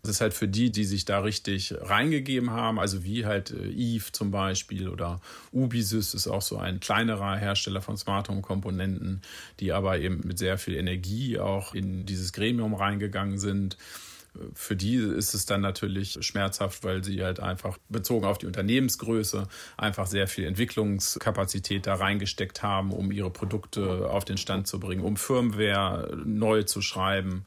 Das 0.04 0.12
ist 0.12 0.22
halt 0.22 0.34
für 0.34 0.48
die, 0.48 0.72
die 0.72 0.86
sich 0.86 1.04
da 1.04 1.20
richtig 1.20 1.76
reingegeben 1.82 2.52
haben, 2.52 2.80
also 2.80 3.04
wie 3.04 3.26
halt 3.26 3.52
äh, 3.52 3.68
Eve 3.68 4.14
zum 4.14 4.32
Beispiel 4.32 4.88
oder 4.88 5.20
Ubisys 5.52 6.14
ist 6.14 6.28
auch 6.28 6.42
so 6.42 6.58
ein 6.58 6.80
kleinerer 6.80 7.36
Hersteller 7.36 7.82
von 7.82 7.98
Smart 7.98 8.30
Home 8.30 8.42
Komponenten, 8.42 9.22
die 9.60 9.74
aber 9.74 10.00
eben 10.00 10.22
mit 10.26 10.40
sehr 10.40 10.58
viel 10.58 10.76
Energie 10.76 11.40
auch 11.40 11.74
in 11.74 12.06
dieses 12.06 12.32
Gremium 12.32 12.74
reingegangen 12.74 13.38
sind 13.38 13.76
für 14.54 14.76
die 14.76 14.96
ist 14.96 15.34
es 15.34 15.46
dann 15.46 15.62
natürlich 15.62 16.18
schmerzhaft, 16.22 16.84
weil 16.84 17.04
sie 17.04 17.24
halt 17.24 17.40
einfach 17.40 17.78
bezogen 17.90 18.26
auf 18.26 18.38
die 18.38 18.48
Unternehmensgröße 18.48 19.48
einfach 19.78 20.08
sehr 20.08 20.28
viel 20.28 20.46
Entwicklungskapazität 20.46 21.86
da 21.86 21.96
reingesteckt 21.96 22.64
haben, 22.64 22.92
um 22.92 23.12
ihre 23.12 23.30
Produkte 23.30 24.10
auf 24.10 24.26
den 24.26 24.38
Stand 24.38 24.68
zu 24.68 24.80
bringen, 24.80 25.04
um 25.04 25.18
Firmware 25.18 26.18
neu 26.26 26.64
zu 26.64 26.82
schreiben. 26.82 27.46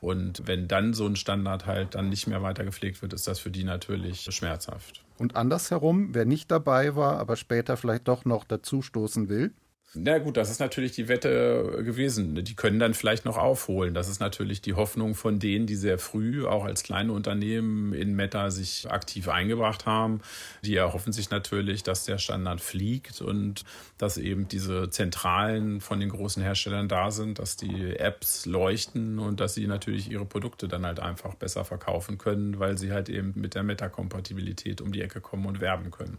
Und 0.00 0.46
wenn 0.46 0.68
dann 0.68 0.92
so 0.92 1.06
ein 1.06 1.16
Standard 1.16 1.66
halt 1.66 1.94
dann 1.94 2.10
nicht 2.10 2.26
mehr 2.26 2.42
weiter 2.42 2.64
gepflegt 2.64 3.02
wird, 3.02 3.12
ist 3.12 3.26
das 3.26 3.38
für 3.38 3.50
die 3.50 3.64
natürlich 3.64 4.28
schmerzhaft. 4.30 5.02
Und 5.18 5.36
andersherum, 5.36 6.14
wer 6.14 6.26
nicht 6.26 6.50
dabei 6.50 6.94
war, 6.96 7.18
aber 7.18 7.36
später 7.36 7.76
vielleicht 7.76 8.06
doch 8.08 8.24
noch 8.24 8.44
dazustoßen 8.44 9.28
will? 9.28 9.52
Na 9.94 10.18
gut, 10.18 10.36
das 10.36 10.50
ist 10.50 10.58
natürlich 10.60 10.92
die 10.92 11.08
Wette 11.08 11.82
gewesen. 11.82 12.44
Die 12.44 12.54
können 12.54 12.78
dann 12.78 12.92
vielleicht 12.92 13.24
noch 13.24 13.38
aufholen. 13.38 13.94
Das 13.94 14.08
ist 14.08 14.20
natürlich 14.20 14.60
die 14.60 14.74
Hoffnung 14.74 15.14
von 15.14 15.38
denen, 15.38 15.66
die 15.66 15.76
sehr 15.76 15.98
früh 15.98 16.44
auch 16.44 16.64
als 16.64 16.82
kleine 16.82 17.12
Unternehmen 17.12 17.94
in 17.94 18.14
Meta 18.14 18.50
sich 18.50 18.90
aktiv 18.90 19.28
eingebracht 19.28 19.86
haben. 19.86 20.20
Die 20.62 20.76
erhoffen 20.76 21.12
sich 21.12 21.30
natürlich, 21.30 21.82
dass 21.82 22.04
der 22.04 22.18
Standard 22.18 22.60
fliegt 22.60 23.22
und 23.22 23.64
dass 23.96 24.18
eben 24.18 24.48
diese 24.48 24.90
Zentralen 24.90 25.80
von 25.80 25.98
den 25.98 26.10
großen 26.10 26.42
Herstellern 26.42 26.88
da 26.88 27.10
sind, 27.10 27.38
dass 27.38 27.56
die 27.56 27.96
Apps 27.96 28.44
leuchten 28.44 29.18
und 29.18 29.40
dass 29.40 29.54
sie 29.54 29.66
natürlich 29.66 30.10
ihre 30.10 30.26
Produkte 30.26 30.68
dann 30.68 30.84
halt 30.84 31.00
einfach 31.00 31.34
besser 31.34 31.64
verkaufen 31.64 32.18
können, 32.18 32.58
weil 32.58 32.76
sie 32.76 32.92
halt 32.92 33.08
eben 33.08 33.32
mit 33.36 33.54
der 33.54 33.62
Meta-Kompatibilität 33.62 34.80
um 34.82 34.92
die 34.92 35.00
Ecke 35.00 35.22
kommen 35.22 35.46
und 35.46 35.60
werben 35.60 35.90
können. 35.90 36.18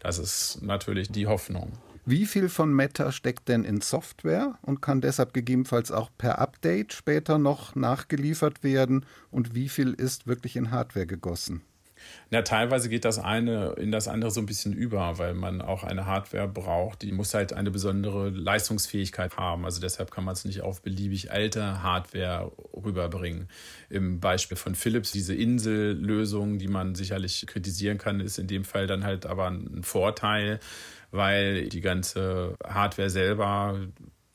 Das 0.00 0.18
ist 0.18 0.62
natürlich 0.62 1.10
die 1.10 1.26
Hoffnung. 1.26 1.72
Wie 2.04 2.26
viel 2.26 2.48
von 2.48 2.74
Meta 2.74 3.12
steckt 3.12 3.48
denn 3.48 3.64
in 3.64 3.80
Software 3.80 4.58
und 4.62 4.80
kann 4.80 5.00
deshalb 5.00 5.32
gegebenenfalls 5.34 5.92
auch 5.92 6.10
per 6.16 6.38
Update 6.38 6.92
später 6.92 7.38
noch 7.38 7.74
nachgeliefert 7.74 8.62
werden? 8.62 9.04
Und 9.30 9.54
wie 9.54 9.68
viel 9.68 9.92
ist 9.92 10.26
wirklich 10.26 10.56
in 10.56 10.70
Hardware 10.70 11.06
gegossen? 11.06 11.62
Na, 12.30 12.42
teilweise 12.42 12.88
geht 12.88 13.04
das 13.04 13.18
eine 13.18 13.72
in 13.72 13.90
das 13.90 14.08
andere 14.08 14.30
so 14.30 14.40
ein 14.40 14.46
bisschen 14.46 14.72
über, 14.72 15.18
weil 15.18 15.34
man 15.34 15.60
auch 15.62 15.84
eine 15.84 16.06
Hardware 16.06 16.48
braucht, 16.48 17.02
die 17.02 17.12
muss 17.12 17.34
halt 17.34 17.52
eine 17.52 17.70
besondere 17.70 18.30
Leistungsfähigkeit 18.30 19.36
haben. 19.36 19.64
Also 19.64 19.80
deshalb 19.80 20.10
kann 20.10 20.24
man 20.24 20.34
es 20.34 20.44
nicht 20.44 20.60
auf 20.60 20.82
beliebig 20.82 21.32
alte 21.32 21.82
Hardware 21.82 22.52
rüberbringen. 22.72 23.48
Im 23.90 24.20
Beispiel 24.20 24.56
von 24.56 24.74
Philips, 24.74 25.12
diese 25.12 25.34
Insellösung, 25.34 26.58
die 26.58 26.68
man 26.68 26.94
sicherlich 26.94 27.46
kritisieren 27.46 27.98
kann, 27.98 28.20
ist 28.20 28.38
in 28.38 28.46
dem 28.46 28.64
Fall 28.64 28.86
dann 28.86 29.04
halt 29.04 29.26
aber 29.26 29.48
ein 29.48 29.82
Vorteil, 29.82 30.60
weil 31.10 31.68
die 31.68 31.80
ganze 31.80 32.54
Hardware 32.64 33.10
selber 33.10 33.80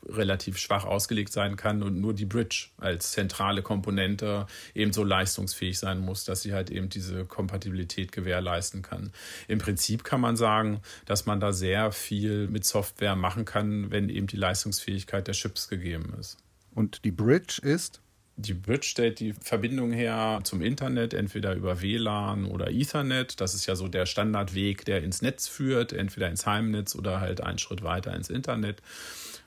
relativ 0.07 0.57
schwach 0.57 0.85
ausgelegt 0.85 1.31
sein 1.31 1.55
kann 1.55 1.83
und 1.83 1.99
nur 1.99 2.13
die 2.13 2.25
Bridge 2.25 2.67
als 2.77 3.11
zentrale 3.11 3.61
Komponente 3.61 4.47
eben 4.73 4.93
so 4.93 5.03
leistungsfähig 5.03 5.79
sein 5.79 5.99
muss, 5.99 6.25
dass 6.25 6.41
sie 6.41 6.53
halt 6.53 6.69
eben 6.69 6.89
diese 6.89 7.25
Kompatibilität 7.25 8.11
gewährleisten 8.11 8.81
kann. 8.81 9.11
Im 9.47 9.59
Prinzip 9.59 10.03
kann 10.03 10.21
man 10.21 10.35
sagen, 10.35 10.81
dass 11.05 11.25
man 11.25 11.39
da 11.39 11.53
sehr 11.53 11.91
viel 11.91 12.47
mit 12.47 12.65
Software 12.65 13.15
machen 13.15 13.45
kann, 13.45 13.91
wenn 13.91 14.09
eben 14.09 14.27
die 14.27 14.37
Leistungsfähigkeit 14.37 15.27
der 15.27 15.33
Chips 15.33 15.69
gegeben 15.69 16.13
ist. 16.19 16.37
Und 16.75 17.05
die 17.05 17.11
Bridge 17.11 17.59
ist? 17.61 18.02
Die 18.35 18.53
Bridge 18.53 18.87
stellt 18.87 19.19
die 19.19 19.33
Verbindung 19.33 19.91
her 19.91 20.39
zum 20.43 20.61
Internet, 20.61 21.13
entweder 21.13 21.53
über 21.53 21.81
WLAN 21.81 22.45
oder 22.45 22.71
Ethernet. 22.71 23.39
Das 23.39 23.53
ist 23.53 23.67
ja 23.67 23.75
so 23.75 23.87
der 23.87 24.07
Standardweg, 24.07 24.85
der 24.85 25.03
ins 25.03 25.21
Netz 25.21 25.47
führt, 25.47 25.93
entweder 25.93 26.29
ins 26.29 26.47
Heimnetz 26.47 26.95
oder 26.95 27.21
halt 27.21 27.41
einen 27.41 27.59
Schritt 27.59 27.83
weiter 27.83 28.15
ins 28.15 28.31
Internet. 28.31 28.81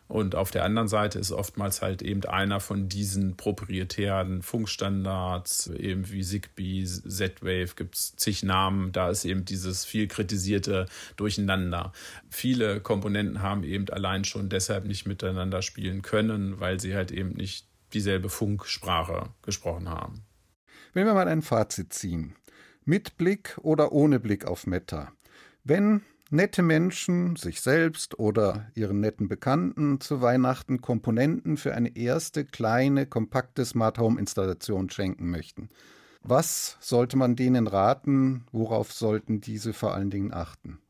Und 0.08 0.36
auf 0.36 0.52
der 0.52 0.64
anderen 0.64 0.86
Seite 0.86 1.18
ist 1.18 1.32
oftmals 1.32 1.82
halt 1.82 2.00
eben 2.00 2.24
einer 2.26 2.60
von 2.60 2.88
diesen 2.88 3.36
proprietären 3.36 4.42
Funkstandards, 4.42 5.66
eben 5.66 6.08
wie 6.08 6.22
Zigbee, 6.22 6.84
Z-Wave, 6.84 7.74
gibt 7.74 7.96
es 7.96 8.14
zig 8.14 8.44
Namen. 8.44 8.92
Da 8.92 9.10
ist 9.10 9.24
eben 9.24 9.44
dieses 9.44 9.84
viel 9.84 10.06
kritisierte 10.06 10.86
Durcheinander. 11.16 11.92
Viele 12.30 12.80
Komponenten 12.80 13.42
haben 13.42 13.64
eben 13.64 13.88
allein 13.88 14.22
schon 14.22 14.48
deshalb 14.48 14.84
nicht 14.84 15.06
miteinander 15.06 15.60
spielen 15.60 16.02
können, 16.02 16.60
weil 16.60 16.78
sie 16.78 16.94
halt 16.94 17.10
eben 17.10 17.30
nicht 17.30 17.66
dieselbe 17.96 18.28
Funksprache 18.28 19.30
gesprochen 19.40 19.88
haben. 19.88 20.26
Wenn 20.92 21.06
wir 21.06 21.14
mal 21.14 21.28
ein 21.28 21.40
Fazit 21.40 21.94
ziehen, 21.94 22.34
mit 22.84 23.16
Blick 23.16 23.56
oder 23.62 23.92
ohne 23.92 24.20
Blick 24.20 24.44
auf 24.44 24.66
Meta. 24.66 25.12
Wenn 25.64 26.02
nette 26.30 26.62
Menschen 26.62 27.36
sich 27.36 27.62
selbst 27.62 28.18
oder 28.18 28.70
ihren 28.74 29.00
netten 29.00 29.28
Bekannten 29.28 29.98
zu 30.00 30.20
Weihnachten 30.20 30.82
Komponenten 30.82 31.56
für 31.56 31.74
eine 31.74 31.96
erste 31.96 32.44
kleine, 32.44 33.06
kompakte 33.06 33.64
Smart 33.64 33.98
Home 33.98 34.20
Installation 34.20 34.90
schenken 34.90 35.30
möchten, 35.30 35.70
was 36.20 36.76
sollte 36.80 37.16
man 37.16 37.34
denen 37.34 37.66
raten? 37.66 38.44
Worauf 38.52 38.92
sollten 38.92 39.40
diese 39.40 39.72
vor 39.72 39.94
allen 39.94 40.10
Dingen 40.10 40.34
achten? 40.34 40.80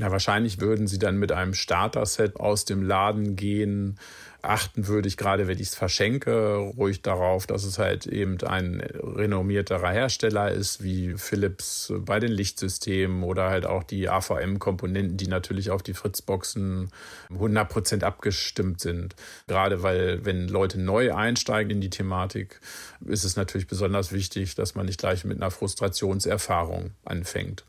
Na, 0.00 0.12
wahrscheinlich 0.12 0.60
würden 0.60 0.86
sie 0.86 1.00
dann 1.00 1.16
mit 1.16 1.32
einem 1.32 1.54
Starter-Set 1.54 2.38
aus 2.38 2.64
dem 2.64 2.84
Laden 2.84 3.34
gehen. 3.34 3.98
Achten 4.42 4.86
würde 4.86 5.08
ich 5.08 5.16
gerade, 5.16 5.48
wenn 5.48 5.58
ich 5.58 5.70
es 5.70 5.74
verschenke, 5.74 6.54
ruhig 6.54 7.02
darauf, 7.02 7.48
dass 7.48 7.64
es 7.64 7.80
halt 7.80 8.06
eben 8.06 8.40
ein 8.42 8.80
renommierterer 8.80 9.90
Hersteller 9.90 10.52
ist, 10.52 10.84
wie 10.84 11.14
Philips 11.16 11.92
bei 11.98 12.20
den 12.20 12.30
Lichtsystemen 12.30 13.24
oder 13.24 13.50
halt 13.50 13.66
auch 13.66 13.82
die 13.82 14.08
AVM-Komponenten, 14.08 15.16
die 15.16 15.26
natürlich 15.26 15.72
auf 15.72 15.82
die 15.82 15.94
Fritzboxen 15.94 16.90
100% 17.30 18.04
abgestimmt 18.04 18.80
sind. 18.80 19.16
Gerade 19.48 19.82
weil, 19.82 20.24
wenn 20.24 20.46
Leute 20.46 20.80
neu 20.80 21.12
einsteigen 21.12 21.72
in 21.72 21.80
die 21.80 21.90
Thematik, 21.90 22.60
ist 23.04 23.24
es 23.24 23.34
natürlich 23.34 23.66
besonders 23.66 24.12
wichtig, 24.12 24.54
dass 24.54 24.76
man 24.76 24.86
nicht 24.86 25.00
gleich 25.00 25.24
mit 25.24 25.38
einer 25.38 25.50
Frustrationserfahrung 25.50 26.92
anfängt. 27.04 27.64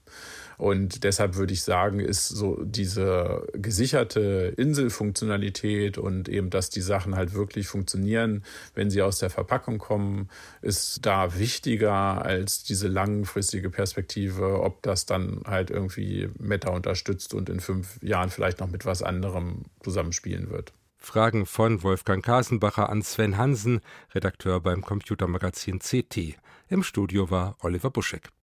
Und 0.60 1.06
deshalb 1.06 1.38
würde 1.38 1.54
ich 1.54 1.64
sagen, 1.64 2.02
ist 2.02 2.28
so 2.28 2.62
diese 2.62 3.48
gesicherte 3.54 4.54
Inselfunktionalität 4.58 5.98
und 5.98 6.28
eben, 6.28 6.50
dass 6.50 6.70
die 6.70 6.82
Sachen 6.82 7.16
halt 7.16 7.34
wirklich 7.34 7.68
funktionieren, 7.68 8.44
wenn 8.76 8.90
sie 8.90 9.02
aus 9.02 9.20
der 9.20 9.30
Verpackung 9.30 9.78
kommen, 9.78 10.28
ist 10.62 11.06
da 11.06 11.40
wichtiger 11.40 12.26
als 12.26 12.64
diese 12.64 12.90
langfristige 12.90 13.70
Perspektive, 13.70 14.62
ob 14.62 14.84
das 14.84 15.06
dann 15.06 15.44
halt 15.46 15.72
irgendwie 15.72 16.28
Meta 16.38 16.72
unterstützt 16.72 17.34
und 17.34 17.48
in 17.50 17.62
fünf 17.62 17.98
Jahren 18.04 18.30
vielleicht 18.30 18.60
noch 18.60 18.70
mit 18.70 18.86
was 18.86 19.02
anderem 19.02 19.64
zusammenspielen 19.82 20.50
wird. 20.50 20.74
Fragen 20.98 21.46
von 21.46 21.84
Wolfgang 21.84 22.24
Kasenbacher 22.24 22.90
an 22.90 23.02
Sven 23.02 23.38
Hansen, 23.38 23.80
Redakteur 24.14 24.60
beim 24.60 24.82
Computermagazin 24.82 25.80
CT. 25.80 26.36
Im 26.68 26.84
Studio 26.84 27.32
war 27.32 27.56
Oliver 27.62 27.90
Buschek. 27.90 28.30